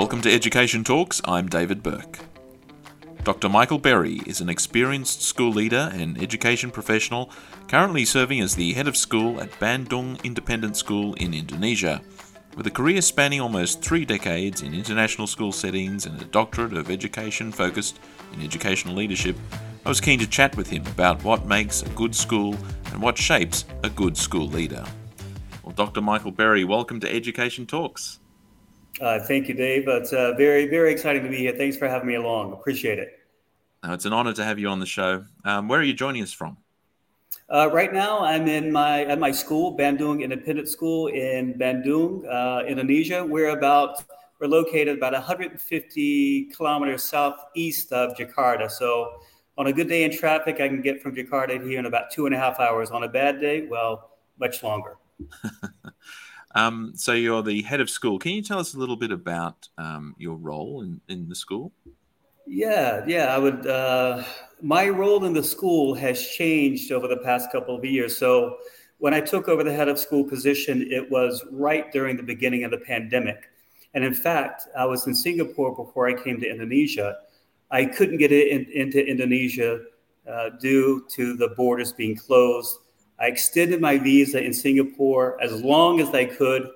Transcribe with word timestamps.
Welcome 0.00 0.22
to 0.22 0.32
Education 0.32 0.82
Talks. 0.82 1.20
I'm 1.26 1.46
David 1.46 1.82
Burke. 1.82 2.20
Dr. 3.22 3.50
Michael 3.50 3.78
Berry 3.78 4.22
is 4.24 4.40
an 4.40 4.48
experienced 4.48 5.20
school 5.20 5.50
leader 5.50 5.90
and 5.92 6.16
education 6.22 6.70
professional 6.70 7.30
currently 7.68 8.06
serving 8.06 8.40
as 8.40 8.54
the 8.54 8.72
head 8.72 8.88
of 8.88 8.96
school 8.96 9.42
at 9.42 9.50
Bandung 9.60 10.18
Independent 10.24 10.78
School 10.78 11.12
in 11.16 11.34
Indonesia. 11.34 12.00
With 12.56 12.66
a 12.66 12.70
career 12.70 13.02
spanning 13.02 13.42
almost 13.42 13.82
three 13.82 14.06
decades 14.06 14.62
in 14.62 14.72
international 14.72 15.26
school 15.26 15.52
settings 15.52 16.06
and 16.06 16.18
a 16.18 16.24
doctorate 16.24 16.78
of 16.78 16.90
education 16.90 17.52
focused 17.52 18.00
in 18.32 18.40
educational 18.40 18.94
leadership, 18.94 19.36
I 19.84 19.90
was 19.90 20.00
keen 20.00 20.18
to 20.20 20.26
chat 20.26 20.56
with 20.56 20.70
him 20.70 20.86
about 20.86 21.22
what 21.24 21.44
makes 21.44 21.82
a 21.82 21.90
good 21.90 22.14
school 22.14 22.56
and 22.86 23.02
what 23.02 23.18
shapes 23.18 23.66
a 23.82 23.90
good 23.90 24.16
school 24.16 24.46
leader. 24.46 24.86
Well, 25.62 25.74
Dr. 25.74 26.00
Michael 26.00 26.32
Berry, 26.32 26.64
welcome 26.64 27.00
to 27.00 27.14
Education 27.14 27.66
Talks. 27.66 28.18
Uh, 29.00 29.18
thank 29.18 29.48
you, 29.48 29.54
Dave. 29.54 29.88
It's 29.88 30.12
uh, 30.12 30.34
very, 30.36 30.66
very 30.66 30.92
exciting 30.92 31.22
to 31.22 31.28
be 31.28 31.38
here. 31.38 31.52
Thanks 31.56 31.76
for 31.76 31.88
having 31.88 32.06
me 32.06 32.16
along. 32.16 32.52
Appreciate 32.52 32.98
it. 32.98 33.18
Uh, 33.82 33.92
it's 33.92 34.04
an 34.04 34.12
honor 34.12 34.34
to 34.34 34.44
have 34.44 34.58
you 34.58 34.68
on 34.68 34.78
the 34.78 34.86
show. 34.86 35.24
Um, 35.44 35.68
where 35.68 35.80
are 35.80 35.84
you 35.84 35.94
joining 35.94 36.22
us 36.22 36.32
from? 36.32 36.58
Uh, 37.48 37.70
right 37.72 37.92
now, 37.94 38.20
I'm 38.20 38.46
in 38.46 38.70
my 38.70 39.04
at 39.04 39.18
my 39.18 39.30
school, 39.30 39.76
Bandung 39.76 40.22
Independent 40.22 40.68
School 40.68 41.06
in 41.08 41.54
Bandung, 41.54 42.24
uh, 42.30 42.64
Indonesia. 42.66 43.24
We're 43.24 43.56
about 43.56 44.04
we're 44.38 44.48
located 44.48 44.98
about 44.98 45.14
150 45.14 46.44
kilometers 46.54 47.02
southeast 47.02 47.92
of 47.92 48.14
Jakarta. 48.16 48.70
So, 48.70 49.20
on 49.56 49.68
a 49.68 49.72
good 49.72 49.88
day 49.88 50.04
in 50.04 50.16
traffic, 50.16 50.60
I 50.60 50.68
can 50.68 50.82
get 50.82 51.00
from 51.02 51.14
Jakarta 51.16 51.62
here 51.66 51.78
in 51.78 51.86
about 51.86 52.10
two 52.10 52.26
and 52.26 52.34
a 52.34 52.38
half 52.38 52.60
hours. 52.60 52.90
On 52.90 53.04
a 53.04 53.08
bad 53.08 53.40
day, 53.40 53.66
well, 53.66 54.10
much 54.38 54.62
longer. 54.62 54.98
Um, 56.54 56.92
so 56.96 57.12
you're 57.12 57.42
the 57.42 57.62
head 57.62 57.80
of 57.80 57.88
school. 57.88 58.18
Can 58.18 58.32
you 58.32 58.42
tell 58.42 58.58
us 58.58 58.74
a 58.74 58.78
little 58.78 58.96
bit 58.96 59.12
about 59.12 59.68
um, 59.78 60.14
your 60.18 60.36
role 60.36 60.82
in, 60.82 61.00
in 61.08 61.28
the 61.28 61.34
school? 61.34 61.72
Yeah, 62.46 63.04
yeah. 63.06 63.34
I 63.34 63.38
would. 63.38 63.66
Uh, 63.66 64.24
my 64.60 64.88
role 64.88 65.24
in 65.24 65.32
the 65.32 65.42
school 65.42 65.94
has 65.94 66.26
changed 66.26 66.90
over 66.90 67.06
the 67.06 67.18
past 67.18 67.52
couple 67.52 67.76
of 67.76 67.84
years. 67.84 68.16
So 68.16 68.56
when 68.98 69.14
I 69.14 69.20
took 69.20 69.48
over 69.48 69.62
the 69.62 69.72
head 69.72 69.88
of 69.88 69.98
school 69.98 70.24
position, 70.24 70.90
it 70.90 71.08
was 71.10 71.44
right 71.52 71.90
during 71.92 72.16
the 72.16 72.22
beginning 72.22 72.64
of 72.64 72.70
the 72.70 72.78
pandemic. 72.78 73.50
And 73.94 74.04
in 74.04 74.14
fact, 74.14 74.64
I 74.76 74.84
was 74.84 75.06
in 75.06 75.14
Singapore 75.14 75.74
before 75.74 76.08
I 76.08 76.14
came 76.14 76.40
to 76.40 76.48
Indonesia. 76.48 77.18
I 77.70 77.84
couldn't 77.84 78.18
get 78.18 78.32
in, 78.32 78.66
into 78.72 79.04
Indonesia 79.04 79.80
uh, 80.28 80.50
due 80.60 81.06
to 81.10 81.36
the 81.36 81.48
borders 81.56 81.92
being 81.92 82.16
closed 82.16 82.78
I 83.20 83.26
extended 83.26 83.80
my 83.80 83.98
visa 83.98 84.42
in 84.42 84.52
Singapore 84.52 85.36
as 85.42 85.62
long 85.62 86.00
as 86.00 86.08
I 86.10 86.24
could. 86.24 86.70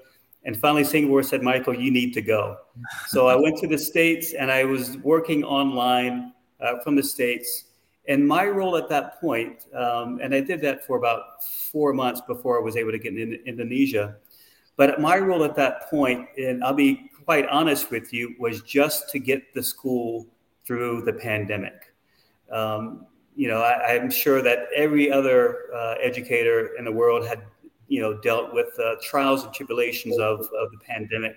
And 0.44 0.56
finally, 0.56 0.84
Singapore 0.84 1.22
said, 1.22 1.42
Michael, 1.42 1.74
you 1.74 1.90
need 1.90 2.12
to 2.14 2.22
go. 2.22 2.58
So 3.08 3.28
I 3.28 3.36
went 3.36 3.56
to 3.58 3.66
the 3.66 3.78
States 3.78 4.34
and 4.34 4.50
I 4.50 4.64
was 4.64 4.98
working 4.98 5.42
online 5.44 6.32
uh, 6.60 6.80
from 6.82 6.96
the 6.96 7.02
States. 7.02 7.64
And 8.06 8.26
my 8.26 8.44
role 8.46 8.76
at 8.76 8.88
that 8.90 9.20
point, 9.20 9.64
um, 9.74 10.20
and 10.22 10.34
I 10.34 10.40
did 10.40 10.60
that 10.60 10.84
for 10.84 10.98
about 10.98 11.42
four 11.42 11.94
months 11.94 12.20
before 12.20 12.58
I 12.58 12.62
was 12.62 12.76
able 12.76 12.92
to 12.92 12.98
get 12.98 13.16
in 13.16 13.40
Indonesia. 13.46 14.16
But 14.76 15.00
my 15.00 15.18
role 15.18 15.44
at 15.44 15.56
that 15.56 15.88
point, 15.88 16.28
and 16.36 16.62
I'll 16.62 16.74
be 16.74 17.10
quite 17.24 17.46
honest 17.48 17.90
with 17.90 18.12
you, 18.12 18.34
was 18.38 18.60
just 18.62 19.08
to 19.10 19.18
get 19.18 19.54
the 19.54 19.62
school 19.62 20.26
through 20.66 21.02
the 21.02 21.12
pandemic. 21.12 21.94
Um, 22.50 23.06
you 23.36 23.48
know, 23.48 23.62
I, 23.62 23.94
am 23.94 24.10
sure 24.10 24.42
that 24.42 24.68
every 24.74 25.10
other 25.10 25.74
uh, 25.74 25.94
educator 26.00 26.76
in 26.78 26.84
the 26.84 26.92
world 26.92 27.26
had, 27.26 27.42
you 27.88 28.00
know, 28.00 28.14
dealt 28.20 28.54
with 28.54 28.78
uh, 28.78 28.94
trials 29.02 29.44
and 29.44 29.52
tribulations 29.52 30.18
of, 30.18 30.40
of 30.40 30.70
the 30.70 30.78
pandemic. 30.86 31.36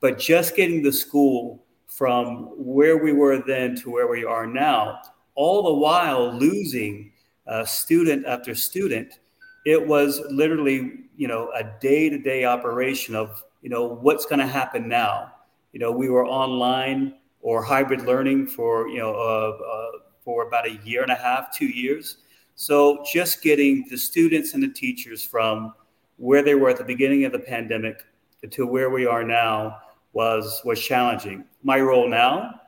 But 0.00 0.18
just 0.18 0.56
getting 0.56 0.82
the 0.82 0.92
school 0.92 1.64
from 1.86 2.50
where 2.56 2.98
we 2.98 3.12
were 3.12 3.38
then 3.38 3.76
to 3.76 3.90
where 3.90 4.08
we 4.08 4.24
are 4.24 4.46
now, 4.46 5.00
all 5.34 5.62
the 5.62 5.74
while 5.74 6.32
losing 6.32 7.12
uh, 7.46 7.64
student 7.64 8.26
after 8.26 8.54
student, 8.54 9.20
it 9.64 9.86
was 9.86 10.20
literally, 10.30 11.04
you 11.16 11.28
know, 11.28 11.50
a 11.54 11.64
day 11.80 12.08
to 12.08 12.18
day 12.18 12.44
operation 12.44 13.14
of, 13.14 13.42
you 13.62 13.70
know, 13.70 13.84
what's 13.86 14.26
going 14.26 14.38
to 14.38 14.46
happen 14.46 14.88
now. 14.88 15.32
You 15.72 15.80
know, 15.80 15.92
we 15.92 16.08
were 16.08 16.26
online 16.26 17.14
or 17.40 17.62
hybrid 17.62 18.02
learning 18.02 18.48
for, 18.48 18.88
you 18.88 18.98
know, 18.98 19.14
uh, 19.14 19.58
uh, 19.64 19.98
for 20.28 20.46
about 20.46 20.66
a 20.66 20.78
year 20.84 21.00
and 21.00 21.10
a 21.10 21.14
half, 21.14 21.50
two 21.50 21.64
years. 21.64 22.18
So 22.54 23.02
just 23.10 23.42
getting 23.42 23.86
the 23.88 23.96
students 23.96 24.52
and 24.52 24.62
the 24.62 24.68
teachers 24.68 25.24
from 25.24 25.72
where 26.18 26.42
they 26.42 26.54
were 26.54 26.68
at 26.68 26.76
the 26.76 26.84
beginning 26.84 27.24
of 27.24 27.32
the 27.32 27.38
pandemic 27.38 28.04
to 28.50 28.66
where 28.66 28.90
we 28.90 29.06
are 29.06 29.24
now 29.24 29.78
was 30.12 30.60
was 30.66 30.78
challenging. 30.84 31.46
My 31.62 31.80
role 31.80 32.06
now, 32.06 32.60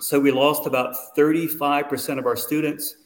so 0.00 0.18
we 0.18 0.30
lost 0.30 0.66
about 0.66 0.96
35% 1.14 2.18
of 2.18 2.24
our 2.24 2.36
students. 2.36 2.96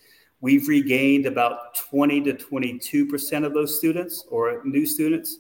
We've 0.41 0.69
regained 0.69 1.27
about 1.27 1.75
20 1.75 2.21
to 2.23 2.35
22% 2.35 3.45
of 3.45 3.53
those 3.53 3.77
students 3.77 4.25
or 4.31 4.63
new 4.65 4.87
students. 4.87 5.39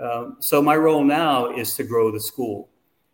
Um, 0.00 0.36
so 0.38 0.62
my 0.62 0.76
role 0.76 1.02
now 1.02 1.52
is 1.52 1.74
to 1.74 1.82
grow 1.82 2.12
the 2.12 2.20
school. 2.20 2.68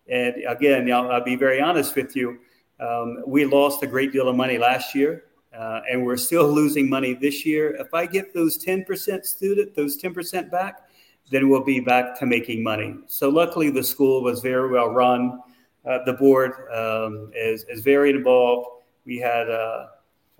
And 0.08 0.34
again, 0.46 0.92
I'll, 0.92 1.10
I'll 1.10 1.24
be 1.24 1.36
very 1.36 1.58
honest 1.58 1.96
with 1.96 2.14
you. 2.14 2.40
Um, 2.80 3.22
we 3.26 3.44
lost 3.44 3.82
a 3.82 3.86
great 3.86 4.12
deal 4.12 4.28
of 4.28 4.36
money 4.36 4.58
last 4.58 4.94
year, 4.94 5.24
uh, 5.56 5.80
and 5.90 6.04
we're 6.04 6.16
still 6.16 6.48
losing 6.60 6.88
money 6.88 7.14
this 7.14 7.44
year. 7.44 7.74
If 7.76 7.92
I 7.92 8.06
get 8.06 8.32
those 8.34 8.62
10% 8.62 9.24
student, 9.24 9.74
those 9.74 10.00
10% 10.00 10.50
back, 10.50 10.88
then 11.30 11.48
we'll 11.48 11.64
be 11.64 11.80
back 11.80 12.18
to 12.18 12.26
making 12.26 12.62
money. 12.62 12.96
So 13.06 13.28
luckily, 13.28 13.70
the 13.70 13.82
school 13.82 14.22
was 14.22 14.40
very 14.40 14.70
well 14.70 14.88
run. 14.88 15.40
Uh, 15.84 15.98
the 16.04 16.14
board 16.14 16.52
um, 16.72 17.30
is, 17.34 17.64
is 17.64 17.80
very 17.80 18.10
involved. 18.10 18.68
We 19.04 19.18
had, 19.18 19.48
uh, 19.50 19.86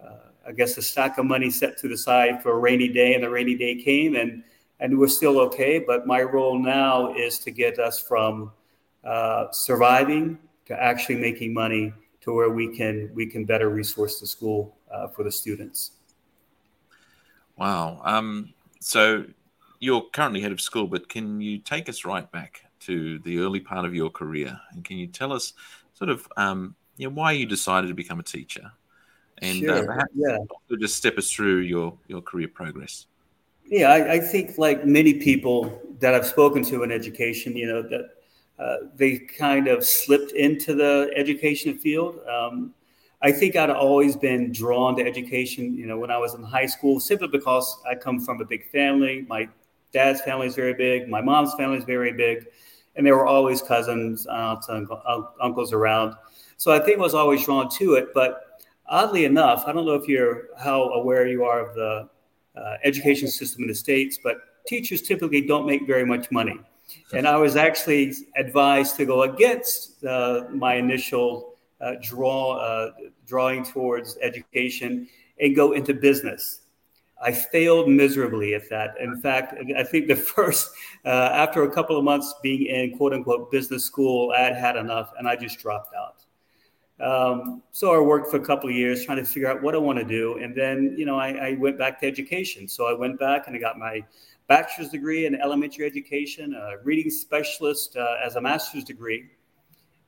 uh, 0.02 0.16
I 0.46 0.52
guess, 0.52 0.76
a 0.78 0.82
stack 0.82 1.18
of 1.18 1.26
money 1.26 1.50
set 1.50 1.78
to 1.78 1.88
the 1.88 1.96
side 1.96 2.42
for 2.42 2.52
a 2.52 2.58
rainy 2.58 2.88
day, 2.88 3.14
and 3.14 3.22
the 3.22 3.30
rainy 3.30 3.56
day 3.56 3.74
came, 3.74 4.14
and 4.14 4.42
and 4.80 4.96
we're 4.98 5.08
still 5.08 5.40
okay. 5.40 5.78
But 5.78 6.06
my 6.06 6.22
role 6.22 6.58
now 6.58 7.14
is 7.14 7.38
to 7.40 7.50
get 7.50 7.78
us 7.78 8.00
from 8.00 8.52
uh, 9.04 9.50
surviving 9.50 10.38
to 10.66 10.80
actually 10.80 11.16
making 11.16 11.52
money 11.54 11.92
to 12.28 12.34
where 12.34 12.50
we 12.50 12.76
can 12.76 13.10
we 13.14 13.26
can 13.26 13.44
better 13.44 13.70
resource 13.70 14.20
the 14.20 14.26
school 14.26 14.76
uh, 14.92 15.08
for 15.08 15.24
the 15.24 15.32
students. 15.32 15.92
Wow. 17.56 18.00
Um, 18.04 18.52
so 18.80 19.24
you're 19.80 20.02
currently 20.12 20.40
head 20.40 20.52
of 20.52 20.60
school, 20.60 20.86
but 20.86 21.08
can 21.08 21.40
you 21.40 21.58
take 21.58 21.88
us 21.88 22.04
right 22.04 22.30
back 22.30 22.64
to 22.80 23.18
the 23.20 23.38
early 23.38 23.60
part 23.60 23.84
of 23.84 23.94
your 23.94 24.10
career, 24.10 24.58
and 24.72 24.84
can 24.84 24.98
you 24.98 25.06
tell 25.06 25.32
us 25.32 25.54
sort 25.94 26.10
of 26.10 26.28
um, 26.36 26.76
you 26.96 27.08
know, 27.08 27.14
why 27.14 27.32
you 27.32 27.46
decided 27.46 27.88
to 27.88 27.94
become 27.94 28.20
a 28.20 28.22
teacher, 28.22 28.70
and 29.38 29.58
uh, 29.64 29.74
sure. 29.74 29.82
uh, 29.82 29.86
perhaps 29.86 30.12
yeah. 30.14 30.38
just 30.78 30.96
step 30.96 31.16
us 31.18 31.30
through 31.30 31.60
your 31.60 31.96
your 32.06 32.20
career 32.20 32.48
progress. 32.48 33.06
Yeah, 33.66 33.90
I, 33.90 34.12
I, 34.14 34.20
think 34.20 34.56
like 34.56 34.86
many 34.86 35.14
people 35.14 35.82
that 36.00 36.14
I've 36.14 36.24
spoken 36.24 36.62
to 36.64 36.84
in 36.84 36.90
education, 36.90 37.54
you 37.54 37.66
know, 37.66 37.82
that 37.82 38.17
they 38.96 39.18
kind 39.18 39.68
of 39.68 39.84
slipped 39.84 40.32
into 40.32 40.74
the 40.74 41.10
education 41.16 41.78
field. 41.78 42.20
Um, 42.28 42.74
I 43.20 43.32
think 43.32 43.56
I'd 43.56 43.70
always 43.70 44.16
been 44.16 44.52
drawn 44.52 44.96
to 44.96 45.04
education, 45.04 45.76
you 45.76 45.86
know, 45.86 45.98
when 45.98 46.10
I 46.10 46.18
was 46.18 46.34
in 46.34 46.42
high 46.42 46.66
school, 46.66 47.00
simply 47.00 47.28
because 47.28 47.80
I 47.88 47.94
come 47.96 48.20
from 48.20 48.40
a 48.40 48.44
big 48.44 48.70
family. 48.70 49.26
My 49.28 49.48
dad's 49.92 50.20
family 50.20 50.46
is 50.46 50.54
very 50.54 50.74
big, 50.74 51.08
my 51.08 51.20
mom's 51.20 51.54
family 51.54 51.78
is 51.78 51.84
very 51.84 52.12
big, 52.12 52.46
and 52.94 53.06
there 53.06 53.16
were 53.16 53.26
always 53.26 53.62
cousins, 53.62 54.26
aunts, 54.26 54.68
uncle, 54.68 55.32
uncles 55.40 55.72
around. 55.72 56.14
So 56.58 56.72
I 56.72 56.78
think 56.78 56.98
I 56.98 57.02
was 57.02 57.14
always 57.14 57.44
drawn 57.44 57.68
to 57.70 57.94
it. 57.94 58.08
But 58.14 58.60
oddly 58.86 59.24
enough, 59.24 59.64
I 59.66 59.72
don't 59.72 59.86
know 59.86 59.94
if 59.94 60.08
you're 60.08 60.48
how 60.58 60.90
aware 60.90 61.26
you 61.26 61.44
are 61.44 61.68
of 61.68 61.74
the 61.74 62.08
uh, 62.56 62.76
education 62.84 63.28
system 63.28 63.62
in 63.62 63.68
the 63.68 63.74
states, 63.74 64.18
but 64.22 64.36
teachers 64.66 65.02
typically 65.02 65.40
don't 65.40 65.66
make 65.66 65.86
very 65.86 66.04
much 66.04 66.30
money. 66.30 66.60
And 67.12 67.26
I 67.26 67.36
was 67.36 67.56
actually 67.56 68.14
advised 68.36 68.96
to 68.96 69.04
go 69.04 69.22
against 69.22 70.04
uh, 70.04 70.44
my 70.50 70.74
initial 70.74 71.56
uh, 71.80 71.92
draw, 72.02 72.56
uh, 72.58 72.92
drawing 73.26 73.64
towards 73.64 74.18
education 74.22 75.08
and 75.40 75.54
go 75.54 75.72
into 75.72 75.94
business. 75.94 76.62
I 77.20 77.32
failed 77.32 77.88
miserably 77.88 78.54
at 78.54 78.68
that. 78.70 78.94
In 79.00 79.20
fact, 79.20 79.54
I 79.76 79.82
think 79.82 80.06
the 80.06 80.16
first, 80.34 80.70
uh, 81.04 81.30
after 81.32 81.64
a 81.64 81.70
couple 81.70 81.96
of 81.96 82.04
months 82.04 82.34
being 82.42 82.66
in 82.66 82.96
quote 82.96 83.12
unquote 83.12 83.50
business 83.50 83.84
school, 83.84 84.32
I 84.36 84.40
had 84.40 84.56
had 84.56 84.76
enough 84.76 85.12
and 85.18 85.28
I 85.28 85.36
just 85.36 85.58
dropped 85.58 85.94
out. 85.94 86.24
Um, 87.00 87.62
so 87.70 87.94
I 87.94 88.00
worked 88.00 88.30
for 88.30 88.38
a 88.38 88.44
couple 88.44 88.68
of 88.68 88.74
years 88.74 89.04
trying 89.04 89.18
to 89.18 89.24
figure 89.24 89.48
out 89.48 89.62
what 89.62 89.74
I 89.74 89.78
want 89.78 89.98
to 89.98 90.04
do. 90.04 90.38
And 90.38 90.54
then, 90.54 90.94
you 90.98 91.06
know, 91.06 91.16
I, 91.16 91.28
I 91.28 91.52
went 91.54 91.78
back 91.78 92.00
to 92.00 92.06
education. 92.06 92.66
So 92.66 92.86
I 92.86 92.92
went 92.92 93.20
back 93.20 93.46
and 93.46 93.54
I 93.54 93.60
got 93.60 93.78
my 93.78 94.04
bachelor's 94.48 94.88
degree 94.88 95.26
in 95.26 95.34
elementary 95.34 95.86
education, 95.86 96.54
a 96.54 96.82
reading 96.82 97.10
specialist 97.10 97.96
uh, 97.96 98.16
as 98.24 98.36
a 98.36 98.40
master's 98.40 98.84
degree. 98.84 99.30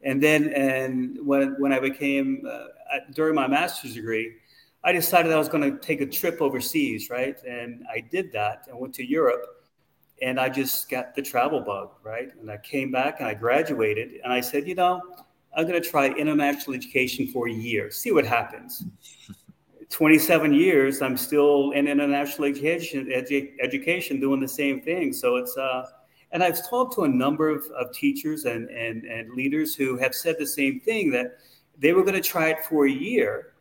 And 0.02 0.22
then, 0.22 0.48
and 0.54 1.19
when, 1.25 1.56
when 1.58 1.72
I 1.72 1.78
became, 1.78 2.42
uh, 2.50 2.66
during 3.14 3.34
my 3.34 3.46
master's 3.46 3.94
degree, 3.94 4.32
I 4.82 4.92
decided 4.92 5.31
I 5.31 5.37
was 5.37 5.50
going 5.50 5.70
to 5.70 5.78
take 5.78 6.00
a 6.00 6.06
trip 6.06 6.40
overseas, 6.40 7.10
right? 7.10 7.38
And 7.44 7.84
I 7.94 8.00
did 8.00 8.32
that. 8.32 8.66
I 8.72 8.75
went 8.75 8.94
to 8.94 9.04
Europe. 9.04 9.44
and 10.22 10.38
I 10.38 10.48
just 10.48 10.88
got 10.90 11.14
the 11.14 11.22
travel 11.22 11.60
bug, 11.60 11.93
right? 12.02 12.28
And 12.40 12.50
I 12.50 12.58
came 12.58 12.90
back 12.90 13.20
and 13.20 13.28
I 13.28 13.34
graduated, 13.34 14.20
and 14.22 14.32
I 14.32 14.40
said, 14.40 14.69
you 14.69 14.75
know, 14.75 15.00
I'm 15.56 15.66
going 15.66 15.81
to 15.82 15.88
try 15.88 16.08
international 16.10 16.75
education 16.76 17.26
for 17.26 17.48
a 17.48 17.52
year, 17.52 17.90
see 17.90 18.12
what 18.12 18.26
happens. 18.26 18.84
27 19.90 20.54
years, 20.54 21.02
I'm 21.02 21.16
still 21.16 21.72
in 21.72 21.88
international 21.88 22.46
education, 22.48 23.06
edu- 23.06 23.52
education 23.60 24.20
doing 24.20 24.40
the 24.40 24.48
same 24.48 24.81
thing. 24.81 25.12
So 25.12 25.37
it's, 25.37 25.56
uh, 25.56 25.87
and 26.32 26.42
I've 26.44 26.66
talked 26.69 26.94
to 26.94 27.04
a 27.04 27.08
number 27.08 27.48
of, 27.48 27.64
of 27.76 27.92
teachers 27.92 28.44
and, 28.44 28.69
and, 28.70 29.04
and 29.04 29.34
leaders 29.34 29.75
who 29.75 29.96
have 29.98 30.14
said 30.14 30.37
the 30.38 30.46
same 30.46 30.81
thing 30.81 31.10
that 31.10 31.38
they 31.76 31.92
were 31.92 32.02
going 32.02 32.14
to 32.14 32.20
try 32.20 32.50
it 32.50 32.64
for 32.64 32.87
a 32.87 32.90
year 32.90 33.54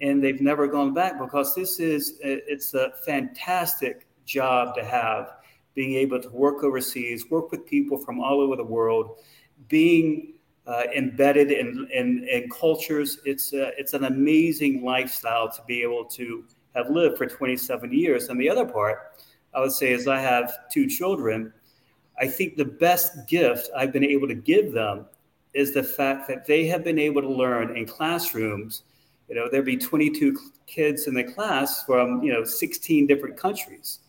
and 0.00 0.22
they've 0.22 0.40
never 0.40 0.68
gone 0.68 0.94
back 0.94 1.18
because 1.18 1.54
this 1.56 1.80
is, 1.80 2.18
it's 2.22 2.74
a 2.74 2.92
fantastic 3.04 4.06
job 4.24 4.76
to 4.76 4.84
have 4.84 5.32
being 5.74 5.94
able 5.94 6.22
to 6.22 6.28
work 6.30 6.62
overseas, 6.62 7.28
work 7.30 7.50
with 7.50 7.66
people 7.66 7.98
from 7.98 8.20
all 8.20 8.40
over 8.40 8.54
the 8.54 8.64
world, 8.64 9.18
being 9.68 10.33
uh, 10.66 10.84
embedded 10.96 11.50
in, 11.50 11.88
in, 11.92 12.26
in, 12.28 12.48
cultures. 12.48 13.18
It's, 13.24 13.52
a, 13.52 13.78
it's 13.78 13.92
an 13.92 14.04
amazing 14.04 14.82
lifestyle 14.82 15.50
to 15.50 15.62
be 15.66 15.82
able 15.82 16.04
to 16.06 16.44
have 16.74 16.88
lived 16.90 17.18
for 17.18 17.26
27 17.26 17.92
years. 17.92 18.28
And 18.28 18.40
the 18.40 18.48
other 18.48 18.64
part, 18.64 19.20
I 19.54 19.60
would 19.60 19.72
say, 19.72 19.92
is 19.92 20.08
I 20.08 20.20
have 20.20 20.52
two 20.72 20.88
children. 20.88 21.52
I 22.18 22.26
think 22.26 22.56
the 22.56 22.64
best 22.64 23.28
gift 23.28 23.68
I've 23.76 23.92
been 23.92 24.04
able 24.04 24.28
to 24.28 24.34
give 24.34 24.72
them 24.72 25.06
is 25.52 25.74
the 25.74 25.82
fact 25.82 26.26
that 26.28 26.46
they 26.46 26.66
have 26.66 26.82
been 26.82 26.98
able 26.98 27.22
to 27.22 27.30
learn 27.30 27.76
in 27.76 27.86
classrooms. 27.86 28.82
You 29.28 29.34
know, 29.34 29.48
there'd 29.50 29.64
be 29.64 29.76
22 29.76 30.38
kids 30.66 31.06
in 31.06 31.14
the 31.14 31.24
class 31.24 31.84
from, 31.84 32.22
you 32.22 32.32
know, 32.32 32.42
16 32.42 33.06
different 33.06 33.36
countries 33.36 34.00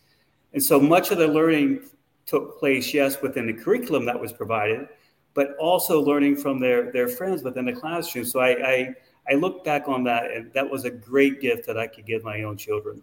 and 0.56 0.64
so 0.64 0.80
much 0.80 1.10
of 1.10 1.18
the 1.18 1.28
learning 1.28 1.80
took 2.24 2.58
place, 2.58 2.94
yes, 2.94 3.20
within 3.20 3.46
the 3.46 3.52
curriculum 3.52 4.06
that 4.06 4.18
was 4.18 4.32
provided, 4.32 4.88
but 5.36 5.54
also 5.58 6.00
learning 6.00 6.34
from 6.34 6.58
their, 6.58 6.90
their 6.90 7.06
friends 7.06 7.42
within 7.42 7.66
the 7.66 7.72
classroom. 7.72 8.24
So 8.24 8.40
I, 8.40 8.48
I, 8.48 8.94
I 9.30 9.34
look 9.34 9.64
back 9.64 9.86
on 9.86 10.02
that, 10.04 10.30
and 10.32 10.50
that 10.54 10.68
was 10.68 10.86
a 10.86 10.90
great 10.90 11.42
gift 11.42 11.66
that 11.66 11.76
I 11.78 11.86
could 11.86 12.06
give 12.06 12.24
my 12.24 12.42
own 12.42 12.56
children. 12.56 13.02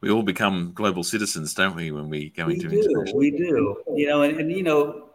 We 0.00 0.10
all 0.10 0.24
become 0.24 0.72
global 0.74 1.04
citizens, 1.04 1.54
don't 1.54 1.76
we, 1.76 1.92
when 1.92 2.10
we 2.10 2.30
go 2.30 2.46
we 2.46 2.54
into 2.54 2.68
do, 2.68 2.80
international? 2.80 3.16
We 3.16 3.30
do. 3.30 3.76
You 3.94 4.08
know, 4.08 4.22
and, 4.22 4.40
and 4.40 4.50
you 4.50 4.64
know, 4.64 5.10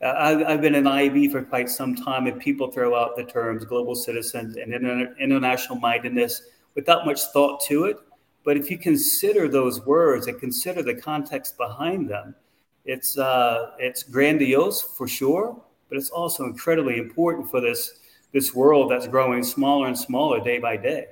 uh, 0.00 0.14
I've, 0.16 0.42
I've 0.44 0.60
been 0.60 0.76
in 0.76 0.86
IB 0.86 1.28
for 1.28 1.42
quite 1.42 1.68
some 1.68 1.96
time, 1.96 2.28
and 2.28 2.40
people 2.40 2.70
throw 2.70 2.94
out 2.94 3.16
the 3.16 3.24
terms 3.24 3.64
global 3.64 3.96
citizens 3.96 4.56
and 4.56 4.72
international 4.72 5.80
mindedness 5.80 6.42
without 6.76 7.04
much 7.04 7.20
thought 7.32 7.60
to 7.62 7.86
it. 7.86 7.96
But 8.44 8.56
if 8.56 8.70
you 8.70 8.78
consider 8.78 9.48
those 9.48 9.84
words 9.84 10.28
and 10.28 10.38
consider 10.38 10.84
the 10.84 10.94
context 10.94 11.58
behind 11.58 12.08
them, 12.08 12.36
it's 12.84 13.18
uh, 13.18 13.72
it's 13.78 14.02
grandiose 14.02 14.82
for 14.82 15.06
sure, 15.06 15.60
but 15.88 15.98
it's 15.98 16.10
also 16.10 16.44
incredibly 16.44 16.98
important 16.98 17.50
for 17.50 17.60
this 17.60 18.00
this 18.32 18.54
world 18.54 18.90
that's 18.90 19.06
growing 19.06 19.42
smaller 19.42 19.86
and 19.86 19.98
smaller 19.98 20.42
day 20.42 20.58
by 20.58 20.76
day. 20.76 21.06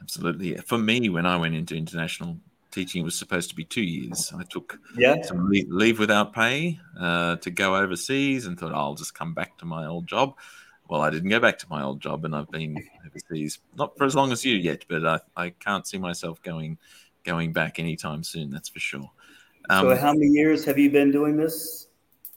Absolutely. 0.00 0.56
For 0.56 0.78
me, 0.78 1.08
when 1.10 1.26
I 1.26 1.36
went 1.36 1.54
into 1.54 1.76
international 1.76 2.38
teaching, 2.70 3.02
it 3.02 3.04
was 3.04 3.14
supposed 3.14 3.50
to 3.50 3.56
be 3.56 3.64
two 3.64 3.82
years. 3.82 4.32
I 4.34 4.44
took 4.44 4.78
yeah. 4.96 5.20
some 5.22 5.50
leave 5.50 5.98
without 5.98 6.32
pay 6.32 6.80
uh, 6.98 7.36
to 7.36 7.50
go 7.50 7.76
overseas 7.76 8.46
and 8.46 8.58
thought, 8.58 8.72
oh, 8.72 8.76
I'll 8.76 8.94
just 8.94 9.14
come 9.14 9.34
back 9.34 9.58
to 9.58 9.66
my 9.66 9.84
old 9.84 10.06
job 10.06 10.34
well, 10.88 11.02
I 11.02 11.10
didn't 11.10 11.28
go 11.28 11.38
back 11.38 11.58
to 11.58 11.66
my 11.68 11.82
old 11.82 12.00
job, 12.00 12.24
and 12.24 12.34
I've 12.34 12.50
been 12.50 12.76
overseas 13.06 13.58
not 13.76 13.96
for 13.96 14.04
as 14.04 14.14
long 14.14 14.32
as 14.32 14.44
you 14.44 14.54
yet, 14.56 14.84
but 14.88 15.06
I, 15.06 15.20
I 15.36 15.50
can't 15.50 15.86
see 15.86 15.98
myself 15.98 16.42
going 16.42 16.78
going 17.24 17.52
back 17.52 17.78
anytime 17.78 18.24
soon. 18.24 18.50
That's 18.50 18.70
for 18.70 18.80
sure. 18.80 19.10
Um, 19.68 19.88
so, 19.88 19.96
how 19.96 20.12
many 20.12 20.26
years 20.26 20.64
have 20.64 20.78
you 20.78 20.90
been 20.90 21.10
doing 21.10 21.36
this? 21.36 21.88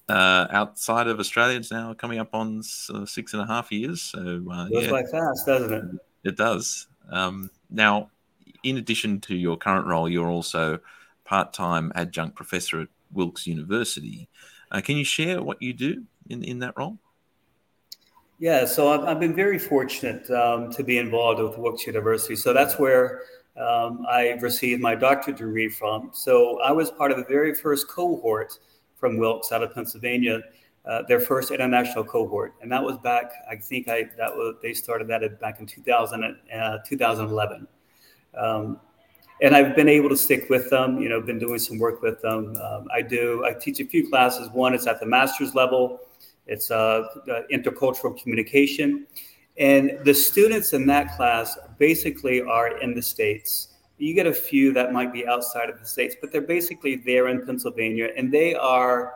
Uh, 0.09 0.47
outside 0.49 1.07
of 1.07 1.19
Australia, 1.19 1.57
it's 1.57 1.71
now 1.71 1.93
coming 1.93 2.19
up 2.19 2.33
on 2.33 2.61
uh, 2.93 3.05
six 3.05 3.33
and 3.33 3.41
a 3.41 3.45
half 3.45 3.71
years. 3.71 4.01
So, 4.01 4.19
uh, 4.51 4.67
goes 4.67 4.85
yeah, 4.85 4.91
by 4.91 5.03
fast, 5.03 5.45
doesn't 5.45 5.73
it? 5.73 6.29
It 6.29 6.37
does. 6.37 6.87
Um, 7.09 7.49
now, 7.69 8.09
in 8.63 8.77
addition 8.77 9.21
to 9.21 9.35
your 9.35 9.57
current 9.57 9.87
role, 9.87 10.09
you're 10.09 10.27
also 10.27 10.79
part-time 11.23 11.91
adjunct 11.95 12.35
professor 12.35 12.81
at 12.81 12.87
Wilkes 13.13 13.47
University. 13.47 14.27
Uh, 14.71 14.81
can 14.81 14.97
you 14.97 15.05
share 15.05 15.41
what 15.41 15.61
you 15.61 15.73
do 15.73 16.03
in 16.29 16.43
in 16.43 16.59
that 16.59 16.73
role? 16.77 16.97
Yeah, 18.39 18.65
so 18.65 18.91
I've, 18.91 19.07
I've 19.07 19.19
been 19.19 19.35
very 19.35 19.59
fortunate 19.59 20.29
um, 20.31 20.71
to 20.71 20.83
be 20.83 20.97
involved 20.97 21.39
with 21.39 21.59
Wilkes 21.59 21.85
University. 21.85 22.35
So 22.35 22.53
that's 22.53 22.79
where 22.79 23.21
um, 23.61 24.05
I 24.09 24.31
received 24.41 24.81
my 24.81 24.95
doctorate 24.95 25.37
degree 25.37 25.69
from. 25.69 26.09
So 26.13 26.59
I 26.61 26.71
was 26.71 26.91
part 26.91 27.11
of 27.11 27.17
the 27.17 27.25
very 27.25 27.53
first 27.53 27.87
cohort 27.87 28.57
from 28.95 29.17
Wilkes 29.17 29.51
out 29.51 29.63
of 29.63 29.73
Pennsylvania, 29.73 30.41
uh, 30.85 31.03
their 31.07 31.19
first 31.19 31.51
international 31.51 32.03
cohort, 32.03 32.55
and 32.61 32.71
that 32.71 32.83
was 32.83 32.97
back. 32.97 33.31
I 33.49 33.55
think 33.55 33.87
I 33.87 34.09
that 34.17 34.33
was 34.33 34.55
they 34.61 34.73
started 34.73 35.07
that 35.09 35.39
back 35.39 35.59
in 35.59 35.65
2000, 35.65 36.23
uh, 36.23 36.77
2011. 36.85 37.67
Um, 38.37 38.79
and 39.43 39.55
I've 39.55 39.75
been 39.75 39.89
able 39.89 40.09
to 40.09 40.17
stick 40.17 40.49
with 40.49 40.69
them. 40.69 40.99
You 40.99 41.09
know, 41.09 41.21
been 41.21 41.39
doing 41.39 41.59
some 41.59 41.79
work 41.79 42.01
with 42.01 42.21
them. 42.21 42.55
Um, 42.61 42.87
I 42.93 43.01
do. 43.01 43.43
I 43.45 43.53
teach 43.53 43.79
a 43.79 43.85
few 43.85 44.09
classes. 44.09 44.49
One 44.49 44.73
is 44.73 44.87
at 44.87 44.99
the 44.99 45.05
master's 45.05 45.55
level 45.55 45.99
it's 46.47 46.71
uh, 46.71 47.03
intercultural 47.51 48.21
communication. 48.21 49.07
And 49.57 49.99
the 50.03 50.13
students 50.13 50.73
in 50.73 50.85
that 50.87 51.15
class 51.15 51.57
basically 51.81 52.43
are 52.43 52.77
in 52.77 52.93
the 52.93 53.01
States. 53.01 53.69
You 53.97 54.13
get 54.13 54.27
a 54.27 54.33
few 54.33 54.71
that 54.73 54.93
might 54.93 55.11
be 55.11 55.27
outside 55.27 55.67
of 55.67 55.79
the 55.79 55.85
States, 55.85 56.15
but 56.21 56.31
they're 56.31 56.49
basically 56.57 56.95
there 56.95 57.27
in 57.29 57.43
Pennsylvania. 57.43 58.09
And 58.15 58.31
they 58.31 58.53
are, 58.53 59.13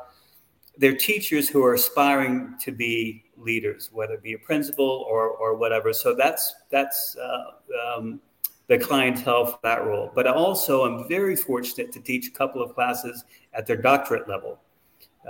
they're 0.79 0.95
teachers 0.95 1.47
who 1.47 1.63
are 1.63 1.75
aspiring 1.75 2.55
to 2.65 2.71
be 2.71 3.23
leaders, 3.37 3.91
whether 3.93 4.15
it 4.15 4.23
be 4.23 4.33
a 4.33 4.39
principal 4.39 5.05
or, 5.07 5.29
or 5.29 5.55
whatever. 5.55 5.93
So 5.93 6.15
that's, 6.15 6.55
that's 6.71 7.15
uh, 7.17 7.97
um, 7.97 8.19
the 8.67 8.79
clientele 8.79 9.45
for 9.45 9.59
that 9.61 9.85
role. 9.85 10.11
But 10.15 10.25
also, 10.25 10.85
I'm 10.85 11.07
very 11.07 11.35
fortunate 11.35 11.91
to 11.91 11.99
teach 11.99 12.29
a 12.29 12.31
couple 12.31 12.63
of 12.63 12.73
classes 12.73 13.25
at 13.53 13.67
their 13.67 13.77
doctorate 13.77 14.27
level. 14.27 14.59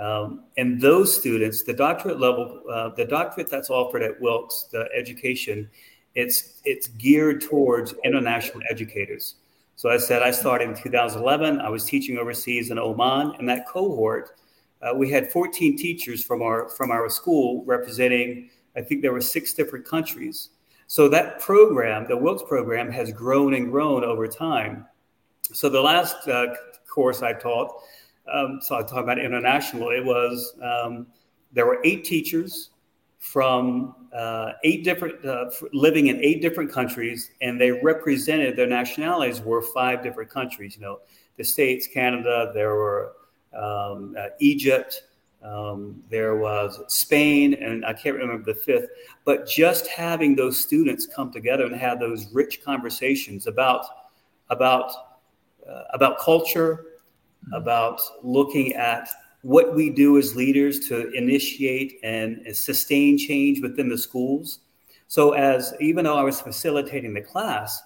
Um, 0.00 0.44
and 0.56 0.80
those 0.80 1.14
students, 1.14 1.64
the 1.64 1.74
doctorate 1.74 2.18
level, 2.18 2.62
uh, 2.72 2.90
the 2.96 3.04
doctorate 3.04 3.50
that's 3.50 3.68
offered 3.68 4.02
at 4.02 4.18
Wilkes, 4.22 4.68
the 4.72 4.88
education, 4.94 5.68
it's 6.16 6.60
it's 6.64 6.88
geared 6.88 7.40
towards 7.40 7.94
international 8.04 8.62
educators. 8.68 9.36
So 9.76 9.90
I 9.90 9.98
said 9.98 10.22
I 10.22 10.32
started 10.32 10.70
in 10.70 10.74
2011. 10.74 11.60
I 11.60 11.68
was 11.68 11.84
teaching 11.84 12.18
overseas 12.18 12.70
in 12.72 12.78
Oman, 12.78 13.36
and 13.38 13.48
that 13.48 13.68
cohort, 13.68 14.40
uh, 14.82 14.94
we 14.96 15.08
had 15.10 15.30
14 15.30 15.78
teachers 15.78 16.24
from 16.24 16.42
our 16.42 16.68
from 16.70 16.90
our 16.90 17.08
school 17.08 17.64
representing. 17.64 18.50
I 18.74 18.80
think 18.82 19.02
there 19.02 19.12
were 19.12 19.20
six 19.20 19.54
different 19.54 19.84
countries. 19.84 20.50
So 20.88 21.08
that 21.08 21.38
program, 21.38 22.06
the 22.08 22.16
Wilkes 22.16 22.42
program, 22.48 22.90
has 22.90 23.12
grown 23.12 23.54
and 23.54 23.70
grown 23.70 24.02
over 24.02 24.26
time. 24.26 24.86
So 25.52 25.68
the 25.68 25.80
last 25.80 26.26
uh, 26.28 26.54
course 26.88 27.22
I 27.22 27.32
taught 27.32 27.72
um, 28.32 28.60
so 28.60 28.76
I 28.76 28.82
talk 28.82 29.04
about 29.04 29.18
international. 29.18 29.90
It 29.90 30.04
was 30.04 30.54
um, 30.62 31.06
there 31.52 31.66
were 31.66 31.80
eight 31.84 32.04
teachers 32.04 32.70
from 33.32 33.92
uh, 34.14 34.52
eight 34.62 34.84
different 34.84 35.24
uh, 35.24 35.50
living 35.72 36.06
in 36.06 36.22
eight 36.22 36.40
different 36.40 36.70
countries, 36.70 37.32
and 37.42 37.60
they 37.60 37.72
represented 37.72 38.54
their 38.56 38.68
nationalities 38.68 39.40
were 39.40 39.60
five 39.60 40.00
different 40.00 40.30
countries. 40.30 40.76
You 40.76 40.82
know, 40.82 41.00
the 41.36 41.42
states, 41.42 41.88
Canada. 41.88 42.52
There 42.54 42.76
were 42.76 43.14
um, 43.52 44.14
uh, 44.16 44.28
Egypt. 44.38 45.02
Um, 45.42 46.02
there 46.08 46.36
was 46.36 46.80
Spain, 46.86 47.54
and 47.54 47.84
I 47.84 47.92
can't 47.94 48.16
remember 48.16 48.44
the 48.44 48.58
fifth. 48.58 48.90
But 49.24 49.48
just 49.48 49.88
having 49.88 50.36
those 50.36 50.56
students 50.56 51.04
come 51.04 51.32
together 51.32 51.64
and 51.66 51.74
have 51.74 51.98
those 51.98 52.32
rich 52.32 52.62
conversations 52.64 53.48
about 53.48 53.86
about 54.50 54.92
uh, 55.68 55.82
about 55.92 56.20
culture, 56.20 56.84
about 57.52 58.00
looking 58.22 58.74
at 58.74 59.08
what 59.46 59.76
we 59.76 59.90
do 59.90 60.18
as 60.18 60.34
leaders 60.34 60.88
to 60.88 61.08
initiate 61.12 62.00
and 62.02 62.44
sustain 62.52 63.16
change 63.16 63.62
within 63.62 63.88
the 63.88 63.96
schools. 63.96 64.58
So, 65.06 65.34
as 65.34 65.72
even 65.80 66.04
though 66.04 66.16
I 66.16 66.24
was 66.24 66.40
facilitating 66.40 67.14
the 67.14 67.20
class, 67.20 67.80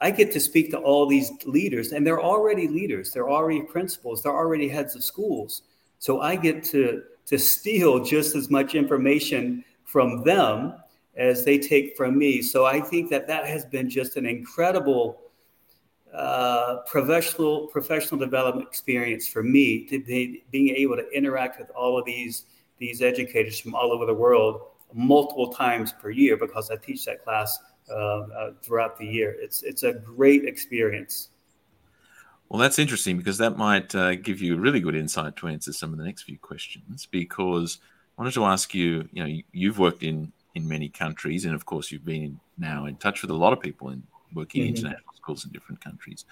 I 0.00 0.10
get 0.10 0.32
to 0.32 0.40
speak 0.40 0.70
to 0.70 0.78
all 0.78 1.06
these 1.06 1.30
leaders, 1.44 1.92
and 1.92 2.06
they're 2.06 2.22
already 2.22 2.68
leaders, 2.68 3.10
they're 3.10 3.28
already 3.28 3.60
principals, 3.60 4.22
they're 4.22 4.32
already 4.32 4.66
heads 4.66 4.96
of 4.96 5.04
schools. 5.04 5.64
So, 5.98 6.22
I 6.22 6.36
get 6.36 6.64
to, 6.72 7.02
to 7.26 7.38
steal 7.38 8.02
just 8.02 8.34
as 8.34 8.48
much 8.48 8.74
information 8.74 9.62
from 9.84 10.24
them 10.24 10.72
as 11.16 11.44
they 11.44 11.58
take 11.58 11.98
from 11.98 12.16
me. 12.16 12.40
So, 12.40 12.64
I 12.64 12.80
think 12.80 13.10
that 13.10 13.26
that 13.26 13.44
has 13.44 13.66
been 13.66 13.90
just 13.90 14.16
an 14.16 14.24
incredible 14.24 15.20
uh, 16.14 16.76
professional 16.86 17.66
professional 17.68 18.18
development 18.18 18.68
experience 18.68 19.26
for 19.26 19.42
me 19.42 19.84
to 19.86 19.98
be 20.02 20.44
being 20.50 20.68
able 20.76 20.96
to 20.96 21.08
interact 21.10 21.58
with 21.58 21.70
all 21.70 21.98
of 21.98 22.04
these 22.04 22.44
these 22.78 23.02
educators 23.02 23.58
from 23.58 23.74
all 23.74 23.92
over 23.92 24.06
the 24.06 24.14
world 24.14 24.60
multiple 24.92 25.52
times 25.52 25.92
per 25.92 26.10
year 26.10 26.36
because 26.36 26.70
I 26.70 26.76
teach 26.76 27.04
that 27.06 27.24
class 27.24 27.58
uh, 27.90 27.94
uh, 27.94 28.50
throughout 28.62 28.96
the 28.96 29.06
year. 29.06 29.36
It's 29.38 29.62
it's 29.62 29.82
a 29.82 29.92
great 29.92 30.44
experience. 30.44 31.30
Well, 32.48 32.60
that's 32.60 32.78
interesting 32.78 33.16
because 33.16 33.38
that 33.38 33.56
might 33.56 33.94
uh, 33.94 34.14
give 34.14 34.40
you 34.40 34.56
really 34.56 34.80
good 34.80 34.94
insight 34.94 35.34
to 35.36 35.48
answer 35.48 35.72
some 35.72 35.92
of 35.92 35.98
the 35.98 36.04
next 36.04 36.22
few 36.22 36.38
questions. 36.38 37.06
Because 37.06 37.78
I 38.16 38.22
wanted 38.22 38.34
to 38.34 38.44
ask 38.44 38.74
you, 38.74 39.08
you 39.12 39.24
know, 39.24 39.42
you've 39.52 39.78
worked 39.78 40.02
in 40.02 40.32
in 40.54 40.68
many 40.68 40.88
countries, 40.88 41.44
and 41.44 41.54
of 41.54 41.66
course, 41.66 41.90
you've 41.90 42.04
been 42.04 42.38
now 42.56 42.86
in 42.86 42.96
touch 42.96 43.22
with 43.22 43.30
a 43.32 43.34
lot 43.34 43.52
of 43.52 43.60
people 43.60 43.90
in 43.90 44.04
working 44.34 44.62
mm-hmm. 44.62 44.70
in 44.70 44.76
international 44.76 45.14
schools 45.14 45.44
in 45.44 45.50
different 45.52 45.80
countries. 45.82 46.24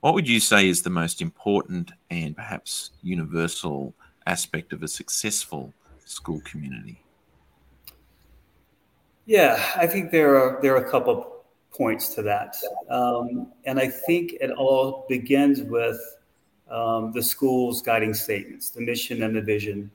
What 0.00 0.14
would 0.14 0.28
you 0.28 0.40
say 0.40 0.68
is 0.68 0.82
the 0.82 0.90
most 0.90 1.22
important 1.22 1.92
and 2.10 2.36
perhaps 2.36 2.90
universal 3.02 3.94
aspect 4.26 4.72
of 4.72 4.82
a 4.82 4.88
successful 4.88 5.72
school 6.04 6.40
community? 6.44 7.00
Yeah, 9.26 9.64
I 9.76 9.86
think 9.86 10.10
there 10.10 10.36
are 10.36 10.60
there 10.60 10.74
are 10.74 10.84
a 10.84 10.90
couple 10.90 11.44
points 11.70 12.14
to 12.14 12.22
that, 12.22 12.56
um, 12.90 13.52
and 13.64 13.78
I 13.80 13.88
think 13.88 14.34
it 14.34 14.50
all 14.50 15.06
begins 15.08 15.62
with 15.62 15.98
um, 16.70 17.12
the 17.12 17.22
school's 17.22 17.80
guiding 17.80 18.12
statements, 18.12 18.70
the 18.70 18.82
mission 18.82 19.22
and 19.22 19.34
the 19.34 19.40
vision, 19.40 19.90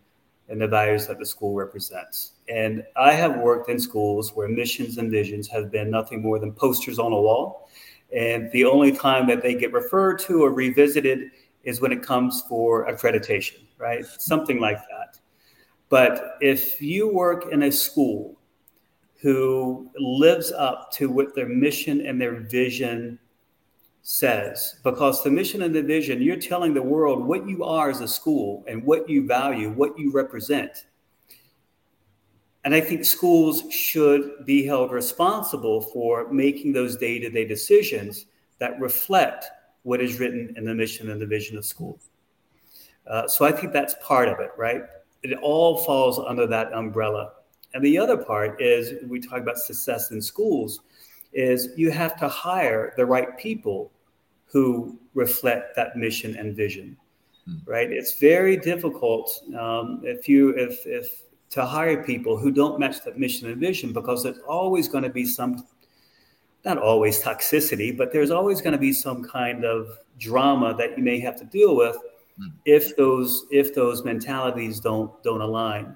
and 0.49 0.59
the 0.59 0.67
values 0.67 1.07
that 1.07 1.19
the 1.19 1.25
school 1.25 1.53
represents. 1.53 2.33
And 2.47 2.83
I 2.95 3.13
have 3.13 3.37
worked 3.37 3.69
in 3.69 3.79
schools 3.79 4.35
where 4.35 4.47
missions 4.47 4.97
and 4.97 5.11
visions 5.11 5.47
have 5.49 5.71
been 5.71 5.89
nothing 5.91 6.21
more 6.21 6.39
than 6.39 6.51
posters 6.51 6.99
on 6.99 7.11
a 7.11 7.21
wall, 7.21 7.69
and 8.15 8.51
the 8.51 8.65
only 8.65 8.91
time 8.91 9.27
that 9.27 9.41
they 9.43 9.53
get 9.53 9.71
referred 9.71 10.19
to 10.19 10.43
or 10.43 10.51
revisited 10.51 11.31
is 11.63 11.81
when 11.81 11.91
it 11.91 12.01
comes 12.01 12.43
for 12.49 12.87
accreditation, 12.87 13.59
right? 13.77 14.05
Something 14.05 14.59
like 14.59 14.79
that. 14.89 15.19
But 15.89 16.37
if 16.41 16.81
you 16.81 17.13
work 17.13 17.51
in 17.51 17.63
a 17.63 17.71
school 17.71 18.37
who 19.21 19.91
lives 19.97 20.51
up 20.51 20.91
to 20.93 21.09
what 21.09 21.35
their 21.35 21.49
mission 21.49 22.05
and 22.05 22.19
their 22.19 22.39
vision 22.39 23.19
says. 24.01 24.77
Because 24.83 25.23
the 25.23 25.31
mission 25.31 25.61
and 25.61 25.73
the 25.73 25.83
vision, 25.83 26.21
you're 26.21 26.37
telling 26.37 26.73
the 26.73 26.81
world 26.81 27.25
what 27.25 27.47
you 27.47 27.63
are 27.63 27.89
as 27.89 28.01
a 28.01 28.07
school 28.07 28.63
and 28.67 28.83
what 28.83 29.09
you 29.09 29.27
value, 29.27 29.69
what 29.69 29.97
you 29.97 30.11
represent. 30.11 30.85
And 32.65 32.73
I 32.73 32.81
think 32.81 33.05
schools 33.05 33.63
should 33.71 34.45
be 34.45 34.65
held 34.65 34.91
responsible 34.91 35.81
for 35.81 36.31
making 36.31 36.73
those 36.73 36.97
day 36.97 37.19
to 37.19 37.29
day 37.29 37.45
decisions 37.45 38.25
that 38.59 38.79
reflect 38.79 39.45
what 39.83 40.01
is 40.01 40.19
written 40.19 40.53
in 40.57 40.65
the 40.65 40.75
mission 40.75 41.09
and 41.09 41.21
the 41.21 41.25
vision 41.25 41.57
of 41.57 41.65
school. 41.65 41.99
Uh, 43.07 43.27
so 43.27 43.45
I 43.45 43.51
think 43.51 43.71
that's 43.71 43.95
part 44.01 44.27
of 44.27 44.39
it, 44.39 44.51
right? 44.57 44.83
It 45.23 45.37
all 45.41 45.77
falls 45.79 46.19
under 46.19 46.45
that 46.47 46.73
umbrella. 46.73 47.31
And 47.73 47.83
the 47.83 47.97
other 47.97 48.17
part 48.17 48.61
is 48.61 49.03
we 49.07 49.19
talk 49.19 49.39
about 49.39 49.57
success 49.57 50.11
in 50.11 50.21
schools 50.21 50.81
is 51.33 51.69
you 51.75 51.91
have 51.91 52.17
to 52.17 52.27
hire 52.27 52.93
the 52.97 53.05
right 53.05 53.37
people 53.37 53.91
who 54.45 54.97
reflect 55.13 55.75
that 55.75 55.95
mission 55.95 56.35
and 56.37 56.55
vision 56.55 56.97
hmm. 57.45 57.55
right 57.65 57.91
it's 57.91 58.19
very 58.19 58.57
difficult 58.57 59.43
um, 59.57 60.01
if 60.03 60.27
you 60.27 60.49
if 60.51 60.85
if 60.85 61.23
to 61.49 61.65
hire 61.65 62.03
people 62.03 62.37
who 62.37 62.51
don't 62.51 62.79
match 62.79 63.03
that 63.03 63.17
mission 63.17 63.49
and 63.49 63.59
vision 63.59 63.91
because 63.91 64.23
there's 64.23 64.39
always 64.47 64.87
going 64.87 65.03
to 65.03 65.09
be 65.09 65.25
some 65.25 65.65
not 66.65 66.77
always 66.77 67.21
toxicity 67.21 67.95
but 67.95 68.11
there's 68.11 68.31
always 68.31 68.61
going 68.61 68.73
to 68.73 68.79
be 68.79 68.93
some 68.93 69.23
kind 69.23 69.65
of 69.65 69.99
drama 70.19 70.75
that 70.75 70.97
you 70.97 71.03
may 71.03 71.19
have 71.19 71.37
to 71.37 71.45
deal 71.45 71.75
with 71.75 71.97
hmm. 72.37 72.47
if 72.65 72.95
those 72.97 73.45
if 73.51 73.73
those 73.75 74.03
mentalities 74.03 74.79
don't 74.79 75.11
don't 75.23 75.41
align 75.41 75.95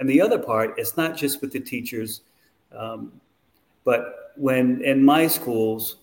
and 0.00 0.08
the 0.08 0.20
other 0.20 0.38
part, 0.38 0.74
it's 0.76 0.96
not 0.96 1.16
just 1.16 1.40
with 1.40 1.52
the 1.52 1.60
teachers, 1.60 2.22
um, 2.72 3.20
but 3.84 4.17
when 4.38 4.82
in 4.84 5.04
my 5.04 5.26
schools, 5.26 5.96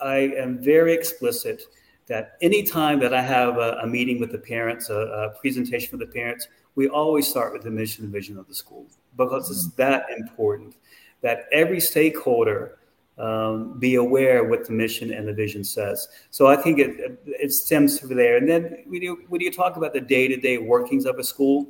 I, 0.00 0.04
I, 0.04 0.16
am 0.38 0.62
very 0.62 0.92
explicit 0.92 1.62
that 2.06 2.36
anytime 2.40 3.00
that 3.00 3.12
I 3.12 3.22
have 3.22 3.56
a, 3.56 3.78
a 3.82 3.86
meeting 3.86 4.20
with 4.20 4.32
the 4.32 4.38
parents, 4.38 4.90
a, 4.90 4.94
a, 4.94 5.30
presentation 5.40 5.96
with 5.96 6.06
the 6.06 6.12
parents, 6.12 6.48
we 6.74 6.88
always 6.88 7.28
start 7.28 7.52
with 7.52 7.62
the 7.62 7.70
mission 7.70 8.04
and 8.04 8.12
vision 8.12 8.38
of 8.38 8.46
the 8.48 8.54
school 8.54 8.86
because 9.16 9.50
it's 9.50 9.66
mm-hmm. 9.66 9.82
that 9.82 10.06
important 10.16 10.76
that 11.20 11.46
every 11.52 11.80
stakeholder 11.80 12.78
um, 13.18 13.78
be 13.78 13.96
aware 13.96 14.44
what 14.44 14.66
the 14.66 14.72
mission 14.72 15.12
and 15.12 15.28
the 15.28 15.32
vision 15.32 15.62
says. 15.62 16.08
So 16.30 16.46
I 16.46 16.56
think 16.56 16.78
it, 16.78 17.20
it 17.26 17.52
stems 17.52 17.98
from 17.98 18.16
there. 18.16 18.36
And 18.36 18.48
then 18.48 18.78
when 18.86 19.02
you, 19.02 19.24
when 19.28 19.40
you 19.40 19.52
talk 19.52 19.76
about 19.76 19.92
the 19.92 20.00
day 20.00 20.28
to 20.28 20.36
day 20.36 20.58
workings 20.58 21.04
of 21.04 21.18
a 21.18 21.24
school, 21.24 21.68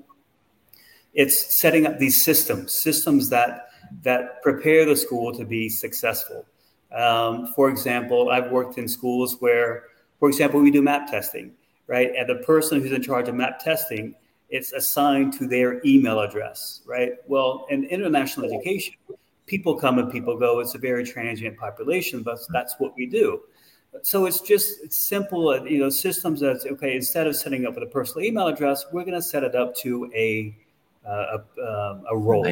it's 1.14 1.54
setting 1.54 1.86
up 1.86 1.98
these 1.98 2.22
systems, 2.22 2.72
systems 2.72 3.28
that 3.30 3.68
that 4.02 4.42
prepare 4.42 4.84
the 4.84 4.96
school 4.96 5.32
to 5.34 5.44
be 5.44 5.68
successful. 5.68 6.44
Um, 6.94 7.52
for 7.54 7.68
example, 7.68 8.30
I've 8.30 8.50
worked 8.50 8.78
in 8.78 8.88
schools 8.88 9.36
where, 9.40 9.84
for 10.18 10.28
example, 10.28 10.60
we 10.60 10.70
do 10.70 10.82
map 10.82 11.10
testing, 11.10 11.52
right? 11.86 12.10
And 12.16 12.28
the 12.28 12.36
person 12.44 12.80
who's 12.80 12.92
in 12.92 13.02
charge 13.02 13.28
of 13.28 13.34
map 13.34 13.58
testing, 13.58 14.14
it's 14.50 14.72
assigned 14.72 15.32
to 15.34 15.46
their 15.46 15.80
email 15.86 16.20
address, 16.20 16.82
right? 16.86 17.12
Well, 17.26 17.66
in 17.70 17.84
international 17.84 18.46
education, 18.46 18.94
people 19.46 19.74
come 19.74 19.98
and 19.98 20.12
people 20.12 20.38
go. 20.38 20.60
It's 20.60 20.74
a 20.74 20.78
very 20.78 21.04
transient 21.04 21.56
population, 21.56 22.22
but 22.22 22.38
that's 22.50 22.74
what 22.78 22.94
we 22.96 23.06
do. 23.06 23.40
So 24.02 24.24
it's 24.24 24.40
just 24.40 24.82
it's 24.82 24.96
simple, 24.96 25.66
you 25.66 25.78
know, 25.78 25.90
systems 25.90 26.40
that's 26.40 26.64
okay. 26.64 26.96
Instead 26.96 27.26
of 27.26 27.36
setting 27.36 27.66
up 27.66 27.74
with 27.74 27.82
a 27.82 27.86
personal 27.86 28.26
email 28.26 28.46
address, 28.46 28.86
we're 28.90 29.04
going 29.04 29.14
to 29.14 29.22
set 29.22 29.44
it 29.44 29.54
up 29.54 29.76
to 29.76 30.10
a 30.14 30.56
uh, 31.06 31.38
a, 31.58 31.90
um, 31.90 32.04
a 32.10 32.16
role. 32.16 32.46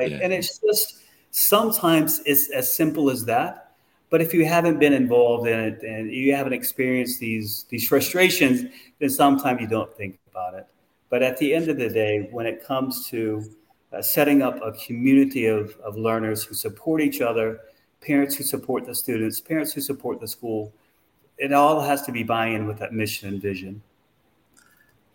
Right? 0.00 0.10
Yeah. 0.12 0.20
And 0.22 0.32
it's 0.32 0.58
just 0.58 1.02
sometimes 1.30 2.20
it's 2.24 2.50
as 2.50 2.74
simple 2.74 3.10
as 3.10 3.24
that. 3.26 3.72
But 4.10 4.20
if 4.20 4.34
you 4.34 4.44
haven't 4.44 4.78
been 4.80 4.92
involved 4.92 5.46
in 5.46 5.58
it 5.58 5.82
and 5.82 6.10
you 6.10 6.34
haven't 6.34 6.52
experienced 6.52 7.20
these 7.20 7.64
these 7.68 7.86
frustrations, 7.86 8.64
then 8.98 9.10
sometimes 9.10 9.60
you 9.60 9.68
don't 9.68 9.92
think 9.94 10.18
about 10.30 10.54
it. 10.54 10.66
But 11.10 11.22
at 11.22 11.36
the 11.38 11.54
end 11.54 11.68
of 11.68 11.76
the 11.76 11.88
day, 11.88 12.28
when 12.30 12.46
it 12.46 12.64
comes 12.64 13.06
to 13.08 13.44
uh, 13.92 14.00
setting 14.00 14.42
up 14.42 14.60
a 14.64 14.72
community 14.72 15.46
of, 15.46 15.76
of 15.84 15.96
learners 15.96 16.44
who 16.44 16.54
support 16.54 17.00
each 17.00 17.20
other, 17.20 17.60
parents 18.00 18.36
who 18.36 18.44
support 18.44 18.86
the 18.86 18.94
students, 18.94 19.40
parents 19.40 19.72
who 19.72 19.80
support 19.80 20.20
the 20.20 20.28
school, 20.28 20.72
it 21.38 21.52
all 21.52 21.80
has 21.80 22.02
to 22.02 22.12
be 22.12 22.22
buy-in 22.22 22.66
with 22.66 22.78
that 22.78 22.92
mission 22.92 23.28
and 23.28 23.42
vision. 23.42 23.82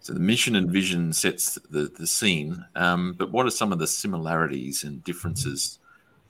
So 0.06 0.14
the 0.14 0.20
mission 0.20 0.56
and 0.56 0.70
vision 0.70 1.14
sets 1.14 1.56
the, 1.72 1.92
the 1.98 2.06
scene. 2.06 2.64
Um, 2.76 3.14
but 3.18 3.32
what 3.32 3.48
are 3.48 3.50
some 3.50 3.74
of 3.74 3.80
the 3.80 3.88
similarities 3.88 4.84
and 4.84 5.04
differences, 5.04 5.80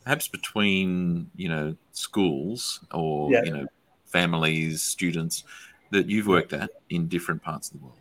perhaps 0.05 0.29
between 0.29 1.29
you 1.35 1.49
know 1.49 1.75
schools 1.91 2.79
or 2.93 3.29
yeah. 3.33 3.43
you 3.43 3.51
know 3.51 3.67
families, 4.05 4.81
students 4.81 5.43
that 5.91 6.05
you've 6.07 6.27
worked 6.27 6.53
at 6.53 6.69
in 6.89 7.09
different 7.09 7.43
parts 7.43 7.69
of 7.69 7.81
the 7.81 7.85
world? 7.85 7.99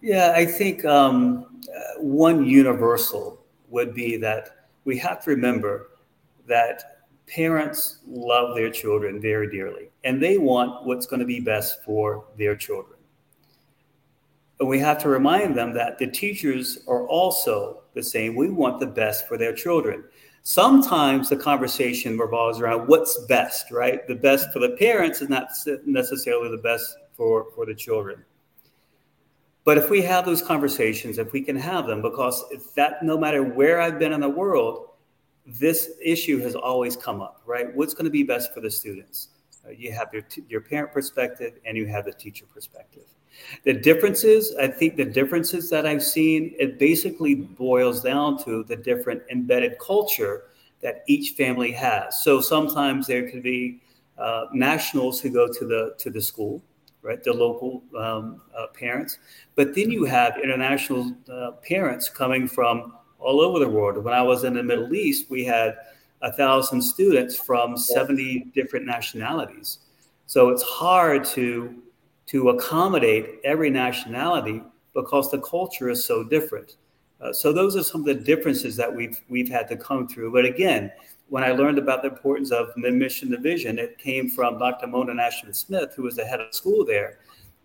Yeah, 0.00 0.32
I 0.34 0.44
think 0.44 0.84
um, 0.84 1.60
uh, 1.72 2.00
one 2.00 2.44
universal 2.44 3.44
would 3.68 3.94
be 3.94 4.16
that 4.16 4.66
we 4.84 4.98
have 4.98 5.22
to 5.22 5.30
remember 5.30 5.90
that 6.48 7.04
parents 7.28 7.98
love 8.08 8.56
their 8.56 8.70
children 8.70 9.20
very 9.20 9.48
dearly, 9.48 9.90
and 10.02 10.20
they 10.20 10.36
want 10.36 10.84
what's 10.84 11.06
going 11.06 11.20
to 11.20 11.26
be 11.26 11.38
best 11.38 11.84
for 11.84 12.24
their 12.36 12.56
children. 12.56 12.98
But 14.58 14.66
we 14.66 14.78
have 14.78 14.98
to 15.02 15.08
remind 15.08 15.56
them 15.56 15.72
that 15.74 15.98
the 15.98 16.06
teachers 16.06 16.78
are 16.86 17.06
also 17.08 17.82
the 17.94 18.02
same. 18.02 18.36
We 18.36 18.50
want 18.50 18.80
the 18.80 18.86
best 18.86 19.26
for 19.26 19.36
their 19.36 19.54
children. 19.54 20.04
Sometimes 20.44 21.28
the 21.28 21.36
conversation 21.36 22.18
revolves 22.18 22.60
around 22.60 22.88
what's 22.88 23.18
best, 23.26 23.70
right? 23.70 24.06
The 24.06 24.14
best 24.14 24.52
for 24.52 24.58
the 24.58 24.70
parents 24.70 25.20
is 25.20 25.28
not 25.28 25.48
necessarily 25.86 26.50
the 26.50 26.62
best 26.62 26.96
for, 27.12 27.46
for 27.54 27.64
the 27.66 27.74
children. 27.74 28.24
But 29.64 29.78
if 29.78 29.90
we 29.90 30.02
have 30.02 30.24
those 30.24 30.42
conversations, 30.42 31.18
if 31.18 31.32
we 31.32 31.42
can 31.42 31.54
have 31.56 31.86
them, 31.86 32.02
because 32.02 32.44
if 32.50 32.74
that 32.74 33.04
no 33.04 33.16
matter 33.16 33.44
where 33.44 33.80
I've 33.80 33.98
been 33.98 34.12
in 34.12 34.20
the 34.20 34.28
world, 34.28 34.88
this 35.46 35.90
issue 36.02 36.38
has 36.40 36.54
always 36.56 36.96
come 36.96 37.20
up, 37.20 37.42
right? 37.46 37.72
What's 37.74 37.94
going 37.94 38.04
to 38.04 38.10
be 38.10 38.24
best 38.24 38.52
for 38.52 38.60
the 38.60 38.70
students? 38.70 39.28
Uh, 39.64 39.70
you 39.70 39.92
have 39.92 40.08
your, 40.12 40.22
t- 40.22 40.44
your 40.48 40.60
parent 40.60 40.92
perspective 40.92 41.54
and 41.64 41.76
you 41.76 41.86
have 41.86 42.04
the 42.04 42.12
teacher 42.12 42.46
perspective. 42.52 43.04
The 43.64 43.72
differences, 43.72 44.54
I 44.60 44.68
think 44.68 44.96
the 44.96 45.04
differences 45.04 45.70
that 45.70 45.86
I've 45.86 46.02
seen, 46.02 46.54
it 46.58 46.78
basically 46.78 47.34
boils 47.34 48.02
down 48.02 48.42
to 48.44 48.64
the 48.64 48.76
different 48.76 49.22
embedded 49.30 49.78
culture 49.78 50.44
that 50.82 51.04
each 51.06 51.34
family 51.34 51.72
has. 51.72 52.22
So 52.22 52.40
sometimes 52.40 53.06
there 53.06 53.30
could 53.30 53.42
be 53.42 53.80
uh, 54.18 54.46
nationals 54.52 55.20
who 55.20 55.30
go 55.30 55.48
to 55.52 55.66
the 55.66 55.94
to 55.98 56.10
the 56.10 56.20
school, 56.20 56.62
right? 57.02 57.22
The 57.22 57.32
local 57.32 57.82
um, 57.96 58.42
uh, 58.56 58.66
parents, 58.68 59.18
but 59.54 59.74
then 59.74 59.90
you 59.90 60.04
have 60.04 60.38
international 60.42 61.12
uh, 61.32 61.52
parents 61.62 62.08
coming 62.08 62.46
from 62.46 62.94
all 63.18 63.40
over 63.40 63.58
the 63.58 63.68
world. 63.68 64.02
When 64.04 64.14
I 64.14 64.22
was 64.22 64.44
in 64.44 64.54
the 64.54 64.62
Middle 64.62 64.94
East, 64.94 65.30
we 65.30 65.44
had 65.44 65.76
a 66.22 66.32
thousand 66.32 66.80
students 66.82 67.36
from 67.36 67.76
70 67.76 68.50
different 68.54 68.86
nationalities. 68.86 69.78
So 70.26 70.50
it's 70.50 70.62
hard 70.62 71.24
to 71.26 71.82
to 72.26 72.50
accommodate 72.50 73.40
every 73.44 73.70
nationality 73.70 74.62
because 74.94 75.30
the 75.30 75.40
culture 75.40 75.88
is 75.90 76.04
so 76.04 76.22
different. 76.24 76.76
Uh, 77.20 77.32
so 77.32 77.52
those 77.52 77.76
are 77.76 77.82
some 77.82 78.00
of 78.00 78.06
the 78.06 78.14
differences 78.14 78.76
that 78.76 78.94
we've 78.94 79.20
we've 79.28 79.48
had 79.48 79.68
to 79.68 79.76
come 79.76 80.08
through. 80.08 80.32
But 80.32 80.44
again, 80.44 80.90
when 81.28 81.44
I 81.44 81.52
learned 81.52 81.78
about 81.78 82.02
the 82.02 82.08
importance 82.08 82.50
of 82.50 82.68
the 82.76 82.90
mission 82.90 83.30
division, 83.30 83.78
it 83.78 83.98
came 83.98 84.28
from 84.28 84.58
Dr. 84.58 84.86
Mona 84.86 85.14
Naismith 85.14 85.56
Smith, 85.56 85.94
who 85.94 86.02
was 86.02 86.16
the 86.16 86.24
head 86.24 86.40
of 86.40 86.54
school 86.54 86.84
there. 86.84 87.18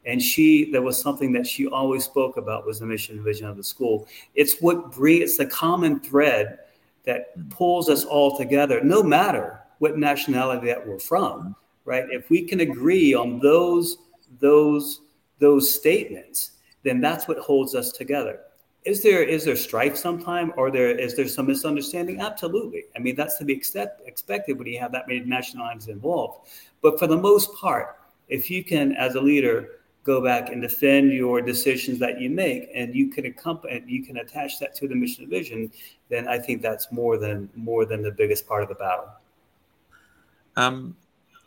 and 0.07 0.21
she 0.21 0.71
there 0.71 0.81
was 0.81 0.99
something 0.99 1.31
that 1.33 1.45
she 1.45 1.67
always 1.67 2.03
spoke 2.05 2.37
about 2.37 2.65
was 2.65 2.79
the 2.79 2.85
mission 2.85 3.23
vision 3.23 3.45
of 3.45 3.57
the 3.57 3.63
school 3.63 4.07
it's 4.33 4.59
what 4.59 4.91
brings 4.91 5.23
it's 5.23 5.37
the 5.37 5.45
common 5.45 5.99
thread 5.99 6.59
that 7.03 7.27
pulls 7.49 7.89
us 7.89 8.03
all 8.05 8.35
together 8.37 8.81
no 8.83 9.03
matter 9.03 9.59
what 9.79 9.97
nationality 9.97 10.67
that 10.67 10.87
we're 10.87 10.97
from 10.97 11.55
right 11.85 12.05
if 12.09 12.29
we 12.29 12.41
can 12.43 12.61
agree 12.61 13.13
on 13.13 13.39
those 13.39 13.97
those 14.39 15.01
those 15.39 15.73
statements 15.73 16.51
then 16.83 17.01
that's 17.01 17.27
what 17.27 17.37
holds 17.37 17.75
us 17.75 17.91
together. 17.91 18.39
Is 18.85 19.03
there 19.03 19.21
is 19.21 19.43
there 19.43 19.57
strife 19.57 19.97
sometime 19.97 20.53
or 20.55 20.71
there 20.71 20.91
is 20.91 21.15
there 21.15 21.27
some 21.27 21.47
misunderstanding? 21.47 22.21
Absolutely. 22.21 22.85
I 22.95 22.99
mean 22.99 23.15
that's 23.15 23.37
to 23.39 23.45
be 23.45 23.53
accept, 23.53 24.07
expected 24.07 24.57
when 24.57 24.67
you 24.67 24.79
have 24.79 24.93
that 24.93 25.07
many 25.07 25.19
nationalities 25.19 25.89
involved. 25.89 26.47
But 26.81 26.97
for 26.97 27.07
the 27.07 27.17
most 27.17 27.53
part 27.55 27.97
if 28.29 28.49
you 28.49 28.63
can 28.63 28.93
as 28.93 29.15
a 29.15 29.21
leader 29.21 29.69
go 30.03 30.23
back 30.23 30.49
and 30.49 30.61
defend 30.61 31.11
your 31.11 31.41
decisions 31.41 31.99
that 31.99 32.21
you 32.21 32.29
make 32.29 32.69
and 32.73 32.95
you 32.95 33.09
can 33.09 33.25
accompany 33.25 33.83
you 33.85 34.05
can 34.05 34.17
attach 34.17 34.57
that 34.59 34.73
to 34.73 34.87
the 34.87 34.95
mission 34.95 35.23
and 35.23 35.29
vision 35.29 35.69
then 36.07 36.29
i 36.29 36.37
think 36.39 36.61
that's 36.61 36.89
more 36.93 37.17
than 37.17 37.49
more 37.55 37.83
than 37.85 38.01
the 38.01 38.11
biggest 38.11 38.47
part 38.47 38.63
of 38.63 38.69
the 38.69 38.75
battle. 38.75 39.09
Um, 40.55 40.95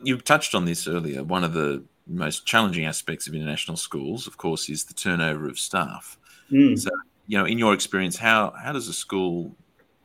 you 0.03 0.19
touched 0.19 0.55
on 0.55 0.67
this 0.67 0.87
earlier. 0.87 1.25
One 1.25 1.43
of 1.43 1.53
the 1.55 1.83
most 2.11 2.45
challenging 2.47 2.85
aspects 2.85 3.27
of 3.27 3.35
international 3.35 3.77
schools 3.77 4.27
of 4.27 4.37
course 4.37 4.69
is 4.69 4.85
the 4.85 4.95
turnover 4.95 5.49
of 5.49 5.59
staff 5.59 6.19
mm. 6.51 6.79
so 6.79 6.91
you 7.27 7.39
know 7.39 7.45
in 7.45 7.59
your 7.59 7.73
experience 7.73 8.17
how 8.17 8.53
how 8.63 8.73
does 8.73 8.89
a 8.89 8.93
school 8.93 9.55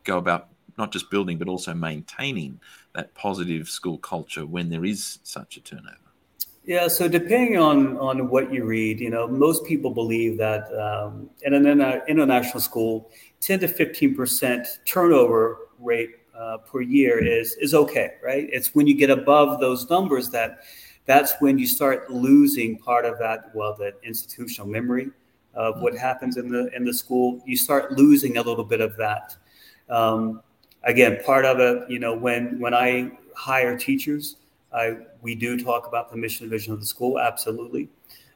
go 0.04 0.18
about 0.18 0.50
not 0.78 0.92
just 0.92 1.10
building 1.10 1.38
but 1.38 1.48
also 1.48 1.74
maintaining 1.74 2.60
that 2.94 3.14
positive 3.16 3.68
school 3.68 3.98
culture 3.98 4.46
when 4.46 4.70
there 4.70 4.86
is 4.86 5.20
such 5.24 5.58
a 5.58 5.62
turnover 5.62 5.98
yeah, 6.66 6.88
so 6.88 7.08
depending 7.08 7.60
on 7.60 7.96
on 7.98 8.28
what 8.28 8.52
you 8.52 8.66
read, 8.66 9.00
you 9.00 9.12
know, 9.12 9.28
most 9.28 9.66
people 9.66 9.92
believe 9.92 10.40
that 10.40 10.74
um, 10.74 11.30
in 11.44 11.54
an 11.54 12.02
international 12.08 12.60
school, 12.60 13.12
ten 13.40 13.60
to 13.60 13.68
fifteen 13.68 14.16
percent 14.16 14.68
turnover 14.84 15.60
rate 15.80 16.16
uh, 16.36 16.58
per 16.58 16.82
year 16.82 17.24
is 17.24 17.56
is 17.58 17.76
okay, 17.76 18.14
right? 18.24 18.50
It's 18.52 18.74
when 18.74 18.88
you 18.88 18.96
get 18.96 19.12
above 19.12 19.60
those 19.60 19.88
numbers 19.92 20.32
that 20.32 20.64
that's 21.06 21.34
when 21.40 21.58
you 21.58 21.68
start 21.68 22.12
losing 22.12 22.78
part 22.78 23.06
of 23.06 23.20
that, 23.20 23.52
well, 23.54 23.76
the 23.76 23.94
institutional 24.04 24.68
memory 24.68 25.12
of 25.54 25.82
what 25.82 25.96
happens 25.96 26.38
in 26.38 26.50
the 26.50 26.74
in 26.76 26.84
the 26.84 26.94
school. 26.94 27.42
You 27.46 27.58
start 27.58 27.94
losing 27.94 28.38
a 28.38 28.42
little 28.42 28.66
bit 28.66 28.82
of 28.82 28.96
that. 28.98 29.36
Um, 29.90 30.42
again, 30.84 31.20
part 31.26 31.46
of 31.46 31.60
it, 31.60 31.90
you 31.90 32.00
know, 32.00 32.16
when 32.16 32.60
when 32.60 32.74
I 32.74 33.12
hire 33.36 33.78
teachers 33.78 34.38
I, 34.76 34.98
we 35.22 35.36
do 35.36 35.58
talk 35.58 35.88
about 35.88 36.12
the 36.12 36.18
mission 36.18 36.44
and 36.44 36.52
vision 36.52 36.74
of 36.74 36.80
the 36.80 36.86
school, 36.86 37.18
absolutely, 37.18 37.90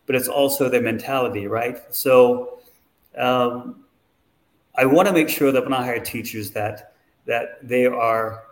but 0.06 0.16
it's 0.16 0.30
also 0.30 0.70
their 0.70 0.82
mentality, 0.82 1.48
right? 1.48 1.80
So 1.94 2.60
um, 3.18 3.84
I 4.76 4.86
want 4.86 5.08
to 5.08 5.14
make 5.14 5.28
sure 5.28 5.52
that 5.52 5.64
when 5.64 5.74
I 5.74 5.84
hire 5.84 6.00
teachers, 6.00 6.52
that 6.52 6.94
that 7.26 7.60
they 7.62 7.86
are 7.86 8.44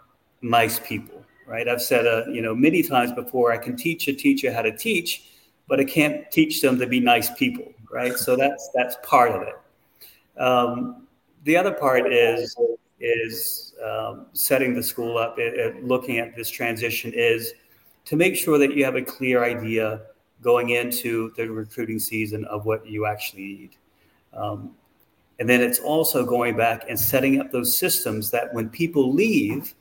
nice 0.41 0.79
people, 0.79 1.16
right? 1.47 1.67
I've 1.67 1.81
said, 1.81 2.05
uh, 2.05 2.25
you 2.27 2.41
know, 2.41 2.53
many 2.53 2.83
times 2.83 3.11
before, 3.13 3.51
I 3.51 3.57
can 3.57 3.75
teach 3.75 4.07
a 4.07 4.13
teacher 4.13 4.53
how 4.53 4.61
to 4.61 4.75
teach, 4.75 5.23
but 5.67 5.79
I 5.79 5.85
can't 5.85 6.29
teach 6.29 6.61
them 6.61 6.77
to 6.77 6.85
be 6.85 6.99
nice 6.99 7.31
people, 7.31 7.73
right? 7.91 8.15
So 8.17 8.35
that's 8.35 8.69
that's 8.75 8.97
part 9.01 9.31
of 9.31 9.41
it. 9.41 10.39
Um, 10.39 11.07
the 11.45 11.55
other 11.55 11.71
part 11.71 12.11
is 12.11 12.55
is 12.99 13.73
um, 13.83 14.25
setting 14.33 14.73
the 14.73 14.83
school 14.83 15.17
up, 15.17 15.39
it, 15.39 15.53
it, 15.53 15.83
looking 15.83 16.17
at 16.17 16.35
this 16.35 16.49
transition 16.49 17.11
is 17.13 17.53
to 18.05 18.15
make 18.15 18.35
sure 18.35 18.57
that 18.57 18.75
you 18.75 18.83
have 18.83 18.95
a 18.95 19.01
clear 19.01 19.43
idea 19.43 20.01
going 20.41 20.69
into 20.69 21.31
the 21.35 21.47
recruiting 21.47 21.99
season 21.99 22.45
of 22.45 22.65
what 22.65 22.85
you 22.87 23.05
actually 23.05 23.43
need. 23.43 23.69
Um, 24.33 24.71
and 25.39 25.47
then 25.47 25.61
it's 25.61 25.79
also 25.79 26.25
going 26.25 26.57
back 26.57 26.85
and 26.89 26.99
setting 26.99 27.39
up 27.39 27.51
those 27.51 27.77
systems 27.77 28.31
that 28.31 28.53
when 28.53 28.69
people 28.69 29.13
leave, 29.13 29.75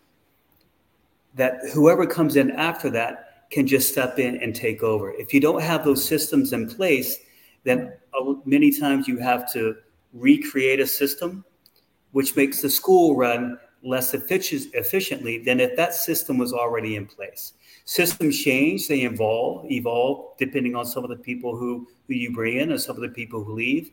that 1.37 1.61
whoever 1.73 2.07
comes 2.07 2.37
in 2.37 2.51
after 2.51 2.91
that 2.91 3.49
can 3.51 3.67
just 3.67 3.91
step 3.91 4.19
in 4.19 4.37
and 4.43 4.55
take 4.55 4.83
over. 4.83 5.13
If 5.13 5.33
you 5.33 5.41
don't 5.41 5.63
have 5.63 5.85
those 5.85 6.05
systems 6.05 6.53
in 6.53 6.69
place, 6.69 7.19
then 7.65 7.93
many 8.45 8.77
times 8.77 9.07
you 9.07 9.19
have 9.19 9.51
to 9.53 9.77
recreate 10.13 10.81
a 10.81 10.87
system, 10.87 11.45
which 12.13 12.35
makes 12.35 12.61
the 12.61 12.71
school 12.71 13.17
run 13.17 13.59
less 13.83 14.15
efficient, 14.15 14.75
efficiently 14.75 15.39
than 15.39 15.61
if 15.61 15.77
that 15.77 15.95
system 15.95 16.39
was 16.39 16.53
already 16.53 16.97
in 16.97 17.07
place 17.07 17.53
systems 17.87 18.43
change, 18.43 18.89
they 18.89 19.01
evolve, 19.01 19.71
evolve 19.71 20.37
depending 20.39 20.77
on 20.77 20.85
some 20.85 21.03
of 21.05 21.11
the 21.11 21.17
people 21.17 21.57
who, 21.57 21.89
who 22.07 22.15
you 22.15 22.33
bring 22.33 22.59
in 22.59 22.73
and 22.73 22.81
some 22.81 22.97
of 22.97 23.03
the 23.03 23.09
people 23.09 23.43
who 23.43 23.55
leave. 23.55 23.91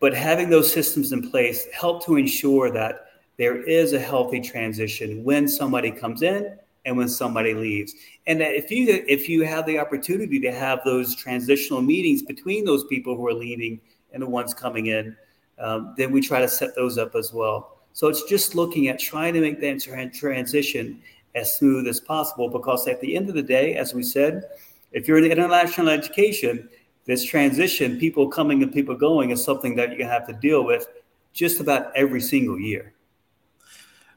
But 0.00 0.14
having 0.14 0.48
those 0.48 0.72
systems 0.72 1.10
in 1.10 1.28
place 1.28 1.66
help 1.72 2.04
to 2.06 2.16
ensure 2.16 2.70
that 2.70 3.07
there 3.38 3.62
is 3.62 3.92
a 3.92 4.00
healthy 4.00 4.40
transition 4.40 5.24
when 5.24 5.48
somebody 5.48 5.90
comes 5.90 6.22
in 6.22 6.58
and 6.84 6.96
when 6.96 7.08
somebody 7.08 7.54
leaves. 7.54 7.94
And 8.26 8.40
that 8.40 8.54
if 8.54 8.70
you 8.70 9.04
if 9.06 9.28
you 9.28 9.44
have 9.44 9.64
the 9.66 9.78
opportunity 9.78 10.40
to 10.40 10.52
have 10.52 10.80
those 10.84 11.14
transitional 11.14 11.80
meetings 11.80 12.22
between 12.22 12.64
those 12.64 12.84
people 12.84 13.16
who 13.16 13.26
are 13.26 13.34
leaving 13.34 13.80
and 14.12 14.22
the 14.22 14.28
ones 14.28 14.52
coming 14.52 14.86
in, 14.86 15.16
um, 15.58 15.94
then 15.96 16.10
we 16.12 16.20
try 16.20 16.40
to 16.40 16.48
set 16.48 16.74
those 16.74 16.98
up 16.98 17.14
as 17.14 17.32
well. 17.32 17.78
So 17.92 18.08
it's 18.08 18.24
just 18.24 18.54
looking 18.54 18.88
at 18.88 18.98
trying 18.98 19.34
to 19.34 19.40
make 19.40 19.60
that 19.60 20.12
transition 20.14 21.02
as 21.34 21.56
smooth 21.56 21.86
as 21.86 22.00
possible 22.00 22.48
because 22.48 22.88
at 22.88 23.00
the 23.00 23.16
end 23.16 23.28
of 23.28 23.34
the 23.34 23.42
day, 23.42 23.74
as 23.74 23.94
we 23.94 24.02
said, 24.02 24.44
if 24.92 25.06
you're 25.06 25.18
in 25.18 25.30
international 25.30 25.88
education, 25.88 26.68
this 27.06 27.24
transition, 27.24 27.98
people 27.98 28.28
coming 28.28 28.62
and 28.62 28.72
people 28.72 28.94
going, 28.94 29.30
is 29.30 29.42
something 29.42 29.76
that 29.76 29.98
you 29.98 30.04
have 30.04 30.26
to 30.26 30.32
deal 30.32 30.64
with 30.64 30.86
just 31.32 31.60
about 31.60 31.94
every 31.94 32.20
single 32.20 32.58
year. 32.58 32.94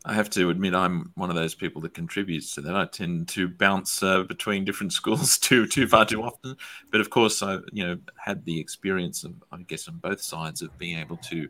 I 0.03 0.13
have 0.13 0.31
to 0.31 0.49
admit, 0.49 0.73
I'm 0.73 1.11
one 1.13 1.29
of 1.29 1.35
those 1.35 1.53
people 1.53 1.81
that 1.83 1.93
contributes 1.93 2.55
to 2.55 2.61
that. 2.61 2.75
I 2.75 2.85
tend 2.85 3.27
to 3.29 3.47
bounce 3.47 4.01
uh, 4.01 4.23
between 4.23 4.65
different 4.65 4.93
schools 4.99 5.37
too, 5.37 5.67
too 5.67 5.87
far 5.87 6.05
too 6.05 6.23
often. 6.23 6.57
But 6.91 7.01
of 7.01 7.09
course, 7.09 7.43
I, 7.43 7.57
you 7.71 7.85
know, 7.85 7.97
had 8.17 8.43
the 8.45 8.59
experience 8.59 9.23
of, 9.23 9.33
I 9.51 9.57
guess, 9.57 9.87
on 9.87 9.97
both 9.97 10.21
sides 10.21 10.61
of 10.61 10.75
being 10.77 10.97
able 10.97 11.17
to 11.17 11.47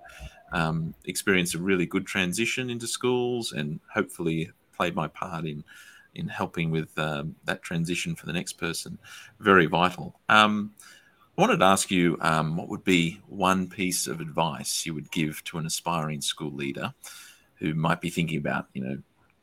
um, 0.52 0.94
experience 1.06 1.56
a 1.56 1.60
really 1.60 1.86
good 1.86 2.06
transition 2.06 2.70
into 2.70 2.88
schools 2.88 3.54
and 3.54 3.80
hopefully 3.94 4.52
played 4.76 4.96
my 4.96 5.08
part 5.08 5.46
in 5.46 5.64
in 6.14 6.28
helping 6.28 6.72
with 6.72 6.98
um, 7.00 7.34
that 7.46 7.62
transition 7.62 8.16
for 8.16 8.26
the 8.26 8.34
next 8.34 8.54
person. 8.54 8.98
Very 9.40 9.66
vital. 9.66 10.20
Um, 10.28 10.74
I 11.38 11.42
wanted 11.42 11.60
to 11.60 11.66
ask 11.66 11.90
you 11.90 12.18
um, 12.20 12.58
what 12.58 12.68
would 12.68 12.84
be 12.84 13.22
one 13.28 13.70
piece 13.70 14.08
of 14.08 14.20
advice 14.20 14.86
you 14.86 14.94
would 14.94 15.10
give 15.10 15.42
to 15.46 15.58
an 15.58 15.66
aspiring 15.66 16.20
school 16.20 16.52
leader 16.52 16.94
who 17.62 17.74
might 17.74 18.02
be 18.02 18.10
thinking 18.10 18.38
about, 18.38 18.68
you 18.74 18.84
know, 18.84 18.98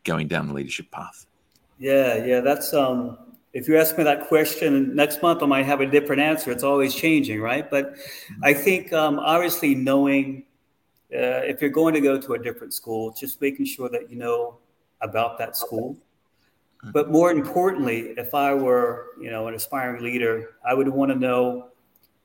going 0.05 0.29
down 0.29 0.49
the 0.49 0.55
leadership 0.55 0.91
path. 0.91 1.27
Yeah, 1.79 2.25
yeah, 2.25 2.41
that's 2.41 2.75
um. 2.75 3.19
If 3.55 3.67
you 3.67 3.79
ask 3.79 3.97
me 3.97 4.05
that 4.05 4.29
question 4.29 4.95
next 4.95 5.23
month, 5.23 5.43
I 5.43 5.47
might 5.47 5.65
have 5.65 5.81
a 5.81 5.87
different 5.87 6.21
answer. 6.21 6.51
It's 6.51 6.63
always 6.63 6.95
changing, 6.95 7.41
right? 7.41 7.69
But 7.69 7.95
mm-hmm. 7.95 8.45
I 8.45 8.53
think 8.53 8.93
um, 8.93 9.19
obviously 9.19 9.75
knowing 9.75 10.45
uh, 11.13 11.43
if 11.49 11.63
you're 11.63 11.71
going 11.71 11.95
to 11.95 12.01
go 12.01 12.21
to 12.21 12.35
a 12.35 12.39
different 12.39 12.75
school, 12.75 13.11
just 13.13 13.41
making 13.41 13.65
sure 13.65 13.89
that 13.89 14.11
you 14.11 14.17
know 14.17 14.59
about 15.01 15.39
that 15.39 15.57
school. 15.57 15.97
But 16.93 17.11
more 17.11 17.33
importantly, 17.33 18.15
if 18.17 18.35
I 18.35 18.55
were, 18.55 19.09
you 19.21 19.31
know, 19.31 19.49
an 19.49 19.55
aspiring 19.55 20.03
leader, 20.03 20.55
I 20.65 20.75
would 20.75 20.87
want 20.87 21.11
to 21.11 21.19
know, 21.19 21.71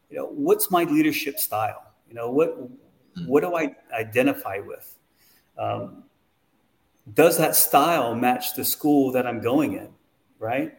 you 0.10 0.18
know, 0.18 0.28
what's 0.28 0.70
my 0.70 0.84
leadership 0.84 1.40
style? 1.40 1.92
You 2.08 2.14
know, 2.14 2.30
what 2.30 2.56
what 3.26 3.42
do 3.42 3.56
I 3.56 3.76
identify 3.98 4.60
with? 4.60 4.96
Um, 5.58 6.04
does 7.14 7.38
that 7.38 7.56
style 7.56 8.16
match 8.16 8.56
the 8.56 8.64
school 8.64 9.12
that 9.12 9.28
I'm 9.28 9.42
going 9.42 9.74
in, 9.74 9.90
right? 10.40 10.74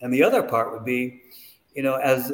And 0.00 0.12
the 0.12 0.22
other 0.22 0.42
part 0.42 0.72
would 0.72 0.84
be, 0.84 1.22
you 1.74 1.82
know, 1.82 1.94
as 1.96 2.32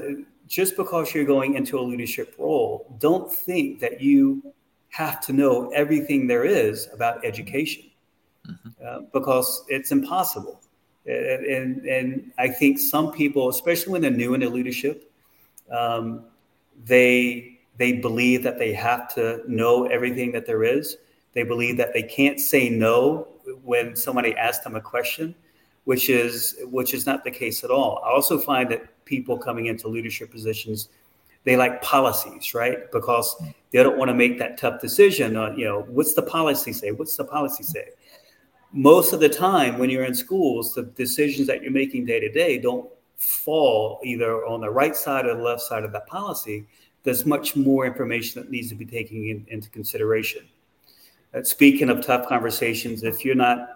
just 0.48 0.77
because 0.77 1.14
you're 1.14 1.24
going 1.24 1.55
into 1.55 1.79
a 1.79 1.83
leadership 1.83 2.35
role, 2.38 2.96
don't 2.98 3.33
think 3.33 3.79
that 3.81 4.01
you 4.01 4.42
have 4.88 5.20
to 5.27 5.33
know 5.33 5.70
everything 5.70 6.27
there 6.27 6.44
is 6.44 6.88
about 6.92 7.24
education 7.24 7.85
mm-hmm. 8.46 8.68
uh, 8.85 9.01
because 9.12 9.64
it's 9.68 9.92
impossible. 9.92 10.61
And, 11.07 11.44
and, 11.46 11.87
and, 11.87 12.33
I 12.38 12.48
think 12.48 12.79
some 12.79 13.12
people, 13.12 13.48
especially 13.48 13.92
when 13.92 14.03
they're 14.03 14.11
new 14.11 14.35
into 14.35 14.48
leadership, 14.48 15.11
um, 15.70 16.24
they 16.85 17.59
they 17.79 17.92
believe 17.92 18.42
that 18.42 18.59
they 18.59 18.72
have 18.72 19.14
to 19.14 19.42
know 19.46 19.87
everything 19.87 20.33
that 20.33 20.44
there 20.44 20.64
is. 20.64 20.96
They 21.33 21.43
believe 21.43 21.77
that 21.77 21.93
they 21.93 22.03
can't 22.03 22.41
say 22.41 22.69
no 22.69 23.29
when 23.62 23.97
somebody 23.97 24.35
asks 24.37 24.64
them 24.64 24.77
a 24.77 24.81
question, 24.81 25.35
which 25.85 26.11
is 26.11 26.57
which 26.64 26.95
is 26.95 27.07
not 27.07 27.25
the 27.25 27.31
case 27.31 27.64
at 27.64 27.71
all. 27.71 28.03
I 28.05 28.11
also 28.11 28.38
find 28.38 28.71
that 28.71 29.05
people 29.05 29.38
coming 29.38 29.67
into 29.67 29.88
leadership 29.88 30.31
positions 30.31 30.88
they 31.45 31.57
like 31.57 31.81
policies, 31.81 32.53
right? 32.53 32.91
Because 32.93 33.35
they 33.71 33.83
don't 33.83 33.97
want 33.97 34.11
to 34.11 34.14
make 34.14 34.38
that 34.38 34.59
tough 34.59 34.83
decision 34.83 35.35
on, 35.37 35.59
you 35.59 35.64
know, 35.64 35.83
what's 35.88 36.12
the 36.12 36.23
policy 36.23 36.75
say? 36.75 36.91
What's 36.91 37.17
the 37.17 37.25
policy 37.25 37.62
say? 37.62 37.87
most 38.73 39.12
of 39.12 39.21
the 39.21 39.29
time 39.29 39.79
when 39.79 39.91
you're 39.91 40.05
in 40.05 40.14
schools, 40.14 40.75
the 40.75 40.83
decisions 40.83 41.47
that 41.47 41.62
you're 41.62 41.73
making 41.73 42.05
day 42.05 42.21
to 42.21 42.31
day 42.31 42.59
don't 42.59 42.88
fall 43.17 44.01
either 44.05 44.45
on 44.47 44.61
the 44.61 44.71
right 44.71 44.95
side 44.95 45.27
or 45.27 45.35
the 45.35 45.43
left 45.43 45.62
side 45.62 45.85
of 45.85 45.93
that 45.93 46.07
policy, 46.07 46.67
there's 47.03 47.25
much 47.25 47.57
more 47.57 47.87
information 47.87 48.41
that 48.41 48.51
needs 48.51 48.69
to 48.69 48.75
be 48.75 48.85
taken 48.85 49.17
in, 49.25 49.47
into 49.49 49.71
consideration. 49.71 50.47
Uh, 51.35 51.43
speaking 51.43 51.91
of 51.91 52.05
tough 52.05 52.27
conversations, 52.27 53.03
if 53.03 53.25
you're 53.25 53.35
not 53.35 53.69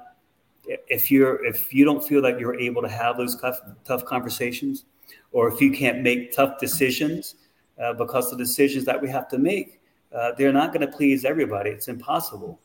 if 0.66 1.10
you're 1.10 1.44
if 1.44 1.74
you 1.74 1.84
don't 1.84 2.02
feel 2.06 2.22
that 2.22 2.38
you're 2.38 2.58
able 2.58 2.82
to 2.82 2.88
have 2.88 3.16
those 3.16 3.36
tough 3.40 3.60
tough 3.84 4.04
conversations, 4.04 4.84
or 5.32 5.52
if 5.52 5.60
you 5.60 5.72
can't 5.72 6.02
make 6.02 6.32
tough 6.32 6.58
decisions 6.58 7.36
uh, 7.82 7.92
because 7.92 8.30
the 8.30 8.36
decisions 8.36 8.84
that 8.84 9.00
we 9.00 9.08
have 9.08 9.28
to 9.28 9.38
make, 9.38 9.80
uh, 10.14 10.32
they're 10.38 10.52
not 10.52 10.72
going 10.72 10.86
to 10.86 10.96
please 10.96 11.24
everybody. 11.24 11.70
It's 11.70 11.88
impossible. 11.88 12.60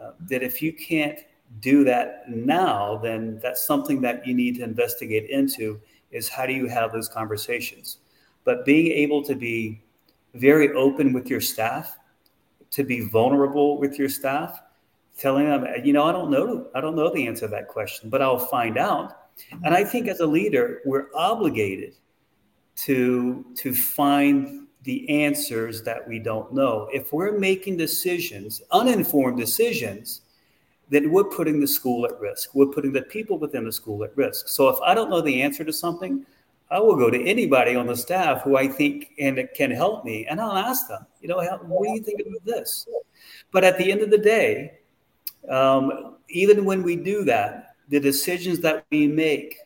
Uh, 0.00 0.12
that 0.28 0.42
if 0.42 0.60
you 0.62 0.72
can't 0.72 1.18
do 1.60 1.84
that 1.84 2.24
now, 2.28 2.98
then 2.98 3.38
that's 3.42 3.64
something 3.64 4.00
that 4.00 4.26
you 4.26 4.34
need 4.34 4.56
to 4.56 4.62
investigate 4.62 5.30
into. 5.30 5.80
Is 6.10 6.28
how 6.28 6.44
do 6.44 6.52
you 6.52 6.66
have 6.66 6.92
those 6.92 7.08
conversations? 7.08 7.98
But 8.44 8.64
being 8.64 8.92
able 8.92 9.22
to 9.24 9.34
be 9.34 9.80
very 10.34 10.72
open 10.72 11.12
with 11.12 11.28
your 11.28 11.40
staff, 11.40 11.98
to 12.72 12.82
be 12.82 13.00
vulnerable 13.00 13.78
with 13.78 13.98
your 13.98 14.08
staff, 14.08 14.60
telling 15.16 15.46
them, 15.46 15.66
you 15.84 15.92
know, 15.92 16.04
I 16.04 16.12
don't 16.12 16.30
know, 16.30 16.66
I 16.74 16.80
don't 16.80 16.96
know 16.96 17.12
the 17.12 17.26
answer 17.26 17.46
to 17.46 17.50
that 17.52 17.68
question, 17.68 18.10
but 18.10 18.20
I'll 18.20 18.38
find 18.38 18.76
out. 18.76 19.28
And 19.64 19.74
I 19.74 19.84
think 19.84 20.08
as 20.08 20.20
a 20.20 20.26
leader, 20.26 20.80
we're 20.84 21.06
obligated 21.14 21.94
to 22.74 23.44
to 23.56 23.74
find 23.74 24.66
the 24.84 25.08
answers 25.08 25.82
that 25.82 26.06
we 26.08 26.18
don't 26.18 26.52
know. 26.52 26.88
If 26.92 27.12
we're 27.12 27.38
making 27.38 27.76
decisions, 27.76 28.60
uninformed 28.72 29.38
decisions, 29.38 30.22
then 30.88 31.10
we're 31.10 31.24
putting 31.24 31.60
the 31.60 31.68
school 31.68 32.04
at 32.04 32.18
risk. 32.20 32.54
We're 32.54 32.66
putting 32.66 32.92
the 32.92 33.02
people 33.02 33.38
within 33.38 33.64
the 33.64 33.72
school 33.72 34.02
at 34.04 34.16
risk. 34.16 34.48
So 34.48 34.68
if 34.68 34.76
I 34.84 34.94
don't 34.94 35.08
know 35.08 35.20
the 35.20 35.40
answer 35.40 35.64
to 35.64 35.72
something, 35.72 36.26
I 36.72 36.80
will 36.80 36.96
go 36.96 37.10
to 37.10 37.22
anybody 37.22 37.76
on 37.76 37.86
the 37.86 37.96
staff 37.96 38.42
who 38.42 38.56
I 38.56 38.66
think 38.66 39.10
and 39.18 39.46
can 39.54 39.70
help 39.70 40.06
me, 40.06 40.26
and 40.26 40.40
I'll 40.40 40.56
ask 40.56 40.88
them, 40.88 41.04
you 41.20 41.28
know, 41.28 41.36
what 41.64 41.86
do 41.86 41.92
you 41.92 42.00
think 42.02 42.22
about 42.22 42.42
this? 42.46 42.88
But 43.52 43.62
at 43.62 43.76
the 43.76 43.92
end 43.92 44.00
of 44.00 44.10
the 44.10 44.16
day, 44.16 44.78
um, 45.50 46.16
even 46.30 46.64
when 46.64 46.82
we 46.82 46.96
do 46.96 47.24
that, 47.24 47.76
the 47.90 48.00
decisions 48.00 48.60
that 48.60 48.86
we 48.90 49.06
make 49.06 49.58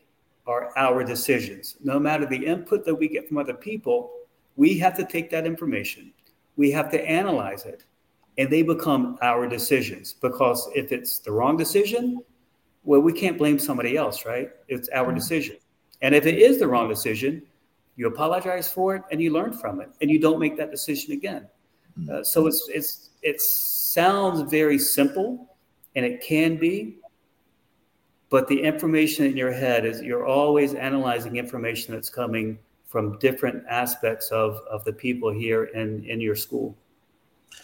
are 0.47 0.77
our 0.77 1.01
decisions. 1.05 1.77
No 1.81 1.97
matter 1.97 2.25
the 2.25 2.45
input 2.45 2.83
that 2.83 2.95
we 2.95 3.07
get 3.07 3.29
from 3.29 3.37
other 3.37 3.53
people, 3.53 4.11
we 4.57 4.77
have 4.79 4.97
to 4.97 5.05
take 5.05 5.29
that 5.29 5.45
information, 5.45 6.11
we 6.57 6.71
have 6.71 6.91
to 6.91 7.01
analyze 7.09 7.63
it, 7.63 7.85
and 8.37 8.49
they 8.49 8.63
become 8.63 9.17
our 9.21 9.47
decisions. 9.47 10.13
Because 10.13 10.69
if 10.75 10.91
it's 10.91 11.19
the 11.19 11.31
wrong 11.31 11.55
decision, 11.55 12.21
well, 12.83 12.99
we 12.99 13.13
can't 13.13 13.37
blame 13.37 13.59
somebody 13.59 13.95
else, 13.95 14.25
right? 14.25 14.49
It's 14.67 14.89
our 14.89 15.05
mm-hmm. 15.05 15.15
decision. 15.15 15.57
And 16.01 16.13
if 16.13 16.25
it 16.25 16.37
is 16.37 16.59
the 16.59 16.67
wrong 16.67 16.89
decision, 16.89 17.41
you 17.95 18.07
apologize 18.07 18.71
for 18.71 18.95
it 18.95 19.03
and 19.11 19.21
you 19.21 19.31
learn 19.31 19.53
from 19.53 19.81
it, 19.81 19.89
and 20.01 20.09
you 20.09 20.19
don't 20.19 20.39
make 20.39 20.57
that 20.57 20.71
decision 20.71 21.13
again. 21.13 21.47
Mm-hmm. 21.99 22.15
Uh, 22.17 22.23
so 22.23 22.47
it's 22.47 22.69
it's 22.73 23.09
it 23.23 23.41
sounds 23.41 24.49
very 24.49 24.77
simple, 24.77 25.55
and 25.95 26.05
it 26.05 26.21
can 26.21 26.57
be, 26.57 26.97
but 28.29 28.47
the 28.47 28.61
information 28.61 29.25
in 29.25 29.37
your 29.37 29.51
head 29.51 29.85
is 29.85 30.01
you're 30.01 30.25
always 30.25 30.73
analyzing 30.73 31.37
information 31.37 31.93
that's 31.93 32.09
coming 32.09 32.59
from 32.85 33.17
different 33.19 33.63
aspects 33.69 34.29
of, 34.29 34.61
of 34.69 34.83
the 34.85 34.93
people 34.93 35.31
here 35.31 35.65
in, 35.65 36.05
in 36.05 36.21
your 36.21 36.35
school. 36.35 36.75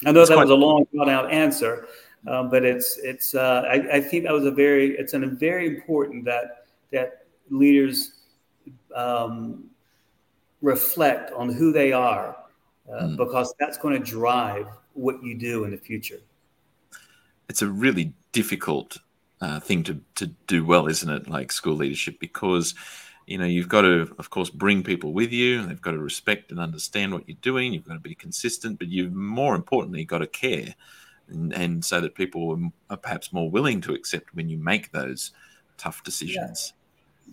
I 0.06 0.12
know 0.12 0.26
that 0.26 0.38
was 0.38 0.50
a 0.50 0.56
long 0.56 0.86
drawn 0.94 1.10
out 1.10 1.32
answer, 1.32 1.88
um, 2.28 2.50
but 2.50 2.64
it's 2.66 2.98
it's 2.98 3.36
uh, 3.36 3.64
I, 3.70 3.98
I, 3.98 4.02
think 4.02 4.24
that 4.24 4.34
was 4.34 4.46
a 4.46 4.52
very 4.52 4.98
it's 4.98 5.14
an, 5.14 5.24
a 5.24 5.28
very 5.28 5.68
important 5.68 6.26
that 6.26 6.66
that 6.92 7.26
leaders 7.50 8.23
um, 8.96 9.70
reflect 10.62 11.32
on 11.34 11.50
who 11.50 11.72
they 11.72 11.92
are 11.92 12.36
uh, 12.92 13.04
mm. 13.04 13.18
because 13.18 13.54
that's 13.60 13.78
going 13.78 14.02
to 14.02 14.12
drive 14.12 14.68
what 14.94 15.24
you 15.24 15.36
do 15.36 15.64
in 15.64 15.72
the 15.72 15.78
future. 15.78 16.20
It's 17.50 17.62
a 17.62 17.68
really 17.68 18.14
difficult 18.32 18.98
uh, 19.42 19.60
thing 19.60 19.84
to, 19.84 20.00
to 20.16 20.28
do 20.48 20.66
well, 20.66 20.88
isn't 20.88 21.10
it? 21.10 21.30
Like 21.30 21.52
school 21.52 21.76
leadership, 21.76 22.20
because 22.20 22.74
you 23.28 23.38
know 23.38 23.46
you've 23.46 23.70
got 23.70 23.82
to, 23.82 24.14
of 24.18 24.30
course, 24.30 24.50
bring 24.50 24.84
people 24.84 25.14
with 25.14 25.32
you. 25.32 25.66
They've 25.66 25.82
got 25.82 25.92
to 25.92 26.00
respect 26.00 26.52
and 26.52 26.60
understand 26.60 27.14
what 27.14 27.28
you're 27.28 27.38
doing. 27.42 27.74
You've 27.74 27.88
got 27.88 27.96
to 27.96 28.00
be 28.00 28.16
consistent, 28.16 28.80
but 28.80 28.88
you've 28.88 29.14
more 29.14 29.56
importantly 29.56 30.06
got 30.06 30.20
to 30.20 30.28
care, 30.28 30.74
and, 31.28 31.54
and 31.54 31.84
so 31.84 32.00
that 32.00 32.16
people 32.16 32.72
are 32.90 32.98
perhaps 32.98 33.34
more 33.34 33.50
willing 33.50 33.82
to 33.82 33.94
accept 33.94 34.34
when 34.34 34.50
you 34.50 34.58
make 34.58 34.92
those 34.92 35.32
tough 35.78 36.04
decisions. 36.04 36.74
Yeah, 36.74 36.83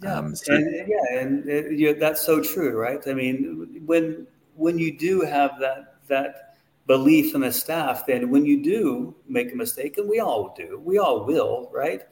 yeah. 0.02 0.14
Um, 0.18 0.34
so- 0.34 0.54
and, 0.54 0.88
yeah, 0.88 1.18
and 1.18 1.48
it, 1.48 1.78
yeah, 1.78 1.92
that's 1.92 2.22
so 2.22 2.40
true, 2.40 2.78
right? 2.78 3.00
I 3.06 3.14
mean, 3.14 3.82
when 3.86 4.26
when 4.56 4.78
you 4.78 4.96
do 4.96 5.22
have 5.22 5.58
that 5.60 5.96
that 6.08 6.50
belief 6.86 7.36
in 7.36 7.42
the 7.42 7.52
staff 7.52 8.04
then 8.04 8.30
when 8.30 8.44
you 8.44 8.60
do 8.62 9.14
make 9.28 9.52
a 9.52 9.56
mistake 9.56 9.96
and 9.96 10.08
we 10.08 10.18
all 10.18 10.52
do 10.56 10.80
we 10.84 10.98
all 10.98 11.24
will 11.24 11.70
right 11.72 12.02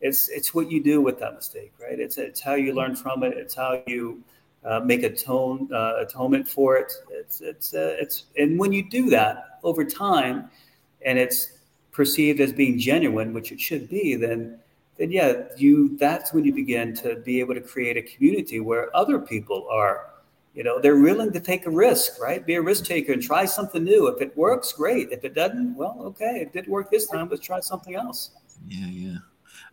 it's 0.00 0.28
it's 0.28 0.54
what 0.54 0.70
you 0.70 0.80
do 0.80 1.00
with 1.00 1.18
that 1.18 1.34
mistake 1.34 1.72
right 1.80 1.98
it's 1.98 2.16
it's 2.16 2.40
how 2.40 2.54
you 2.54 2.72
learn 2.72 2.94
from 2.94 3.24
it 3.24 3.36
it's 3.36 3.54
how 3.56 3.82
you 3.88 4.22
uh, 4.64 4.78
make 4.78 5.02
atone 5.02 5.68
uh, 5.72 5.94
atonement 5.98 6.46
for 6.46 6.76
it 6.76 6.92
it's 7.10 7.40
it's 7.40 7.74
uh, 7.74 7.96
it's 7.98 8.26
and 8.38 8.56
when 8.56 8.72
you 8.72 8.88
do 8.88 9.10
that 9.10 9.58
over 9.64 9.84
time 9.84 10.48
and 11.04 11.18
it's 11.18 11.58
perceived 11.90 12.40
as 12.40 12.52
being 12.52 12.78
genuine 12.78 13.34
which 13.34 13.50
it 13.50 13.60
should 13.60 13.88
be 13.88 14.14
then 14.14 14.56
then 15.00 15.10
yeah 15.10 15.44
you 15.56 15.96
that's 15.96 16.34
when 16.34 16.44
you 16.44 16.52
begin 16.54 16.94
to 16.94 17.16
be 17.16 17.40
able 17.40 17.54
to 17.54 17.60
create 17.62 17.96
a 17.96 18.02
community 18.02 18.60
where 18.60 18.94
other 18.94 19.18
people 19.18 19.66
are. 19.72 20.06
You 20.52 20.64
know 20.64 20.78
they're 20.78 21.00
willing 21.00 21.32
to 21.32 21.40
take 21.40 21.64
a 21.64 21.70
risk 21.70 22.20
right? 22.20 22.44
Be 22.44 22.56
a 22.56 22.62
risk 22.62 22.84
taker 22.84 23.12
and 23.12 23.22
try 23.22 23.46
something 23.46 23.82
new. 23.82 24.08
If 24.08 24.20
it 24.20 24.36
works 24.36 24.72
great. 24.72 25.10
If 25.10 25.24
it 25.24 25.34
doesn't 25.34 25.74
well 25.74 25.96
okay. 26.00 26.40
It 26.42 26.52
didn't 26.52 26.68
work 26.68 26.90
this 26.90 27.06
time 27.06 27.28
let's 27.30 27.44
try 27.44 27.60
something 27.60 27.94
else. 27.94 28.32
Yeah 28.68 28.88
yeah. 28.88 29.18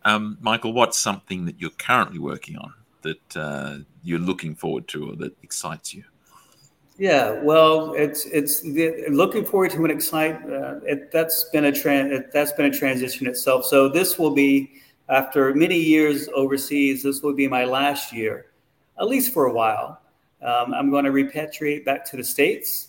Um, 0.04 0.38
michael 0.40 0.72
what's 0.72 0.96
something 0.96 1.44
that 1.44 1.60
you're 1.60 1.78
currently 1.78 2.18
working 2.18 2.56
on 2.56 2.72
that 3.02 3.36
uh, 3.36 3.78
you're 4.02 4.18
looking 4.30 4.54
forward 4.54 4.88
to 4.88 5.10
or 5.10 5.16
that 5.16 5.36
excites 5.42 5.92
you? 5.92 6.04
Yeah 6.96 7.42
well 7.42 7.92
it's 7.92 8.24
it's 8.26 8.62
the, 8.62 9.04
looking 9.10 9.44
forward 9.44 9.72
to 9.72 9.84
an 9.84 9.90
excite 9.90 10.36
uh, 10.50 10.76
it, 10.86 11.12
that's 11.12 11.50
been 11.52 11.66
a 11.66 11.72
tran- 11.72 12.30
that's 12.32 12.52
been 12.52 12.66
a 12.66 12.76
transition 12.82 13.26
itself. 13.26 13.66
So 13.66 13.88
this 13.88 14.18
will 14.18 14.34
be 14.46 14.80
after 15.08 15.54
many 15.54 15.78
years 15.78 16.28
overseas 16.34 17.02
this 17.02 17.22
will 17.22 17.34
be 17.34 17.48
my 17.48 17.64
last 17.64 18.12
year 18.12 18.46
at 19.00 19.06
least 19.06 19.32
for 19.32 19.46
a 19.46 19.52
while 19.52 20.00
um, 20.42 20.72
I'm 20.72 20.90
going 20.90 21.04
to 21.04 21.10
repatriate 21.10 21.84
back 21.84 22.04
to 22.10 22.16
the 22.16 22.24
states. 22.24 22.88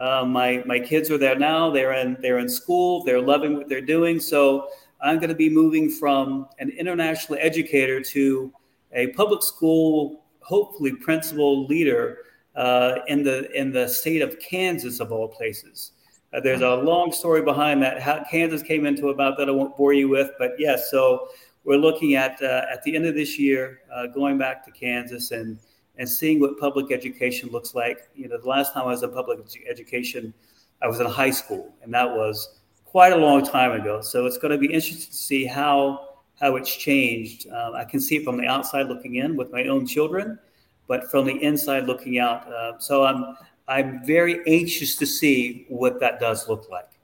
Uh, 0.00 0.24
my 0.24 0.62
my 0.66 0.78
kids 0.78 1.10
are 1.10 1.18
there 1.18 1.38
now. 1.38 1.70
They're 1.70 1.92
in 1.92 2.16
they're 2.20 2.38
in 2.38 2.48
school. 2.48 3.04
They're 3.04 3.20
loving 3.20 3.56
what 3.56 3.68
they're 3.68 3.80
doing. 3.80 4.20
So 4.20 4.68
I'm 5.00 5.16
going 5.16 5.28
to 5.28 5.34
be 5.34 5.48
moving 5.48 5.90
from 5.90 6.48
an 6.58 6.70
international 6.70 7.38
educator 7.40 8.00
to 8.02 8.52
a 8.92 9.08
public 9.08 9.42
school, 9.42 10.24
hopefully 10.40 10.92
principal 10.92 11.66
leader 11.66 12.18
uh, 12.56 12.96
in 13.06 13.22
the 13.22 13.50
in 13.58 13.72
the 13.72 13.88
state 13.88 14.22
of 14.22 14.38
Kansas 14.40 15.00
of 15.00 15.12
all 15.12 15.28
places. 15.28 15.92
Uh, 16.32 16.40
there's 16.40 16.60
a 16.60 16.74
long 16.74 17.10
story 17.10 17.42
behind 17.42 17.82
that. 17.82 18.02
How 18.02 18.22
Kansas 18.30 18.62
came 18.62 18.86
into 18.86 19.08
about 19.08 19.38
that 19.38 19.48
I 19.48 19.52
won't 19.52 19.76
bore 19.76 19.94
you 19.94 20.08
with, 20.08 20.30
but 20.38 20.52
yes. 20.58 20.90
so 20.90 21.28
we're 21.68 21.76
looking 21.76 22.14
at 22.14 22.42
uh, 22.42 22.62
at 22.72 22.82
the 22.82 22.96
end 22.96 23.04
of 23.04 23.14
this 23.14 23.38
year 23.38 23.80
uh, 23.94 24.06
going 24.06 24.38
back 24.38 24.64
to 24.64 24.70
Kansas 24.70 25.32
and 25.32 25.58
and 25.98 26.08
seeing 26.08 26.40
what 26.40 26.58
public 26.58 26.90
education 26.90 27.50
looks 27.50 27.74
like. 27.74 28.08
You 28.14 28.28
know, 28.28 28.38
the 28.38 28.48
last 28.48 28.72
time 28.72 28.84
I 28.84 28.86
was 28.86 29.02
in 29.02 29.12
public 29.12 29.40
education, 29.68 30.32
I 30.80 30.86
was 30.86 30.98
in 30.98 31.06
high 31.06 31.30
school, 31.30 31.74
and 31.82 31.92
that 31.92 32.08
was 32.08 32.60
quite 32.86 33.12
a 33.12 33.16
long 33.16 33.44
time 33.44 33.72
ago. 33.72 34.00
So 34.00 34.24
it's 34.24 34.38
going 34.38 34.52
to 34.52 34.56
be 34.58 34.72
interesting 34.72 35.10
to 35.10 35.16
see 35.16 35.44
how 35.44 36.08
how 36.40 36.56
it's 36.56 36.74
changed. 36.74 37.46
Uh, 37.50 37.72
I 37.74 37.84
can 37.84 38.00
see 38.00 38.16
it 38.16 38.24
from 38.24 38.38
the 38.38 38.46
outside 38.46 38.86
looking 38.86 39.16
in 39.16 39.36
with 39.36 39.52
my 39.52 39.64
own 39.64 39.86
children, 39.86 40.38
but 40.86 41.10
from 41.10 41.26
the 41.26 41.36
inside 41.42 41.84
looking 41.84 42.18
out. 42.18 42.50
Uh, 42.50 42.78
so 42.78 43.04
I'm 43.04 43.36
I'm 43.66 44.06
very 44.06 44.40
anxious 44.46 44.96
to 44.96 45.04
see 45.06 45.66
what 45.68 46.00
that 46.00 46.18
does 46.18 46.48
look 46.48 46.70
like. 46.70 46.97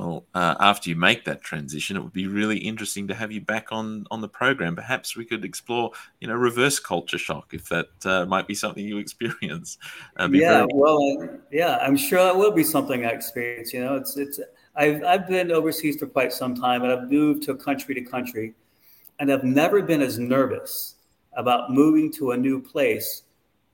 Well, 0.00 0.24
uh, 0.34 0.54
after 0.60 0.88
you 0.88 0.96
make 0.96 1.26
that 1.26 1.42
transition, 1.42 1.94
it 1.94 2.02
would 2.02 2.14
be 2.14 2.26
really 2.26 2.56
interesting 2.56 3.06
to 3.08 3.14
have 3.14 3.30
you 3.30 3.42
back 3.42 3.66
on 3.70 4.06
on 4.10 4.22
the 4.22 4.28
program. 4.28 4.74
Perhaps 4.74 5.14
we 5.14 5.26
could 5.26 5.44
explore, 5.44 5.90
you 6.20 6.28
know, 6.28 6.36
reverse 6.36 6.80
culture 6.80 7.18
shock 7.18 7.52
if 7.52 7.68
that 7.68 7.90
uh, 8.06 8.24
might 8.24 8.46
be 8.46 8.54
something 8.54 8.82
you 8.82 8.96
experience. 9.06 9.76
Uh, 10.16 10.26
yeah, 10.32 10.60
very- 10.60 10.68
well, 10.72 11.28
yeah, 11.52 11.76
I'm 11.82 11.98
sure 11.98 12.24
that 12.24 12.34
will 12.34 12.50
be 12.50 12.64
something 12.64 13.04
I 13.04 13.10
experience. 13.10 13.74
You 13.74 13.84
know, 13.84 13.96
it's 13.96 14.16
it's 14.16 14.40
I've 14.74 15.04
I've 15.04 15.28
been 15.28 15.52
overseas 15.52 15.98
for 15.98 16.06
quite 16.06 16.32
some 16.32 16.54
time, 16.54 16.82
and 16.82 16.90
I've 16.90 17.10
moved 17.10 17.42
to 17.42 17.54
country 17.54 17.94
to 17.96 18.00
country, 18.00 18.54
and 19.18 19.30
I've 19.30 19.44
never 19.44 19.82
been 19.82 20.00
as 20.00 20.18
nervous 20.18 20.94
about 21.34 21.72
moving 21.74 22.10
to 22.12 22.30
a 22.30 22.36
new 22.38 22.58
place 22.58 23.24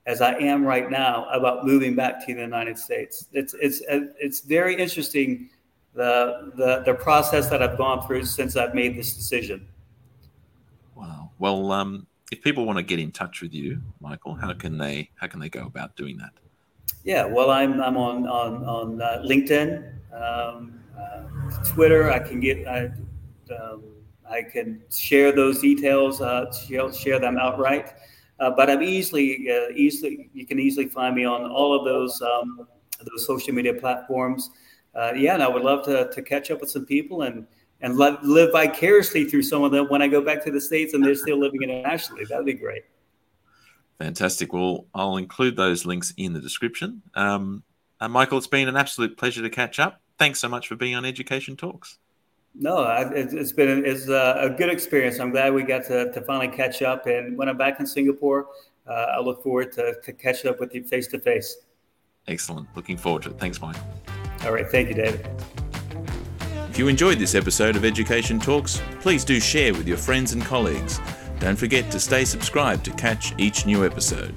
as 0.07 0.21
I 0.21 0.33
am 0.39 0.65
right 0.65 0.91
now 0.91 1.29
about 1.31 1.65
moving 1.65 1.95
back 1.95 2.27
to 2.27 2.35
the 2.35 2.41
United 2.41 2.79
States. 2.79 3.29
It's 3.33 3.55
it's 3.61 3.81
it's 3.89 4.41
very 4.41 4.75
interesting 4.75 5.51
the, 5.97 6.53
the, 6.57 6.83
the 6.85 6.95
process 6.95 7.49
that 7.49 7.63
I've 7.63 7.79
gone 7.79 8.07
through 8.07 8.27
since 8.27 8.55
I've 8.55 8.75
made 8.75 8.97
this 8.97 9.15
decision. 9.15 9.67
Wow. 10.95 11.31
Well, 11.39 11.73
um, 11.73 12.07
if 12.31 12.43
people 12.43 12.67
want 12.67 12.79
to 12.79 12.83
get 12.83 12.99
in 12.99 13.11
touch 13.11 13.41
with 13.41 13.55
you, 13.55 13.81
Michael, 14.01 14.35
how 14.35 14.53
can 14.53 14.77
they 14.79 15.11
how 15.17 15.27
can 15.27 15.41
they 15.41 15.49
go 15.49 15.65
about 15.65 15.97
doing 15.97 16.17
that? 16.19 16.33
Yeah, 17.05 17.25
well, 17.25 17.51
I'm 17.51 17.81
I'm 17.81 17.97
on 17.97 18.27
on 18.27 18.65
on 18.65 19.01
uh, 19.01 19.23
LinkedIn, 19.25 19.93
um, 20.13 20.81
uh, 20.99 21.23
Twitter. 21.65 22.11
I 22.11 22.19
can 22.19 22.41
get 22.41 22.67
I, 22.67 22.91
um, 23.55 23.85
I 24.29 24.43
can 24.43 24.83
share 24.93 25.33
those 25.33 25.61
details, 25.61 26.21
uh, 26.21 26.53
share, 26.53 26.93
share 26.93 27.21
them 27.21 27.39
outright. 27.39 27.95
Uh, 28.39 28.51
but 28.51 28.69
I'm 28.69 28.83
easily 28.83 29.49
uh, 29.51 29.71
easily 29.75 30.29
you 30.35 30.47
can 30.47 30.59
easily 30.59 30.89
find 30.89 31.15
me 31.15 31.25
on 31.25 31.49
all 31.51 31.79
of 31.79 31.85
those 31.85 32.21
um, 32.21 32.67
those 32.99 33.25
social 33.25 33.55
media 33.55 33.75
platforms. 33.75 34.51
Uh, 34.97 35.13
yeah, 35.15 35.35
and 35.35 35.43
I 35.43 35.49
would 35.49 35.63
love 35.63 35.85
to 35.85 36.11
to 36.11 36.23
catch 36.23 36.51
up 36.51 36.61
with 36.61 36.71
some 36.71 36.87
people 36.87 37.23
and 37.23 37.47
and 37.83 37.99
let, 37.99 38.25
live 38.25 38.53
vicariously 38.53 39.25
through 39.25 39.43
some 39.43 39.63
of 39.63 39.71
them 39.71 39.87
when 39.89 40.01
I 40.01 40.09
go 40.09 40.23
back 40.23 40.43
to 40.45 40.51
the 40.51 40.61
States 40.61 40.95
and 40.95 41.05
they're 41.05 41.15
still 41.15 41.39
living 41.39 41.63
internationally. 41.63 42.25
That'd 42.25 42.47
be 42.47 42.55
great. 42.55 42.83
Fantastic. 43.99 44.53
Well, 44.53 44.87
I'll 44.95 45.17
include 45.17 45.57
those 45.57 45.85
links 45.85 46.13
in 46.17 46.33
the 46.33 46.41
description. 46.41 47.03
Um, 47.15 47.63
uh, 48.01 48.09
Michael, 48.09 48.39
it's 48.39 48.47
been 48.47 48.69
an 48.69 48.77
absolute 48.77 49.17
pleasure 49.17 49.43
to 49.43 49.51
catch 49.51 49.79
up. 49.79 50.01
Thanks 50.19 50.39
so 50.39 50.49
much 50.49 50.69
for 50.69 50.77
being 50.77 50.95
on 50.95 51.05
Education 51.05 51.57
Talks. 51.57 51.99
No, 52.59 52.83
it's 53.15 53.53
been 53.53 53.85
it's 53.85 54.09
a 54.09 54.55
good 54.57 54.71
experience. 54.71 55.19
I'm 55.19 55.31
glad 55.31 55.53
we 55.53 55.63
got 55.63 55.85
to, 55.87 56.11
to 56.13 56.21
finally 56.23 56.49
catch 56.49 56.81
up. 56.81 57.07
And 57.07 57.37
when 57.37 57.51
I'm 57.51 57.59
back 57.59 57.81
in 57.81 57.87
Singapore, 57.87 58.47
uh, 58.87 58.93
I 58.93 59.21
look 59.21 59.43
forward 59.43 59.73
to, 59.73 59.97
to 60.03 60.13
catching 60.15 60.51
up 60.51 60.61
with 60.61 60.75
you 60.75 60.83
face 60.83 61.07
to 61.09 61.19
face. 61.19 61.59
Excellent. 62.27 62.69
Looking 62.75 62.97
forward 62.97 63.23
to 63.25 63.31
it. 63.31 63.39
Thanks, 63.39 63.61
Mike. 63.61 63.77
All 64.47 64.53
right. 64.53 64.71
Thank 64.71 64.89
you, 64.89 64.95
David. 64.95 65.29
If 66.71 66.79
you 66.79 66.87
enjoyed 66.87 67.19
this 67.19 67.35
episode 67.35 67.75
of 67.75 67.85
Education 67.85 68.39
Talks, 68.39 68.81
please 69.01 69.25
do 69.25 69.41
share 69.41 69.73
with 69.73 69.89
your 69.89 69.97
friends 69.97 70.33
and 70.33 70.43
colleagues. 70.45 71.01
Don't 71.41 71.57
forget 71.57 71.91
to 71.91 71.99
stay 71.99 72.25
subscribed 72.25 72.85
to 72.85 72.93
catch 72.93 73.35
each 73.39 73.67
new 73.67 73.85
episode. 73.85 74.35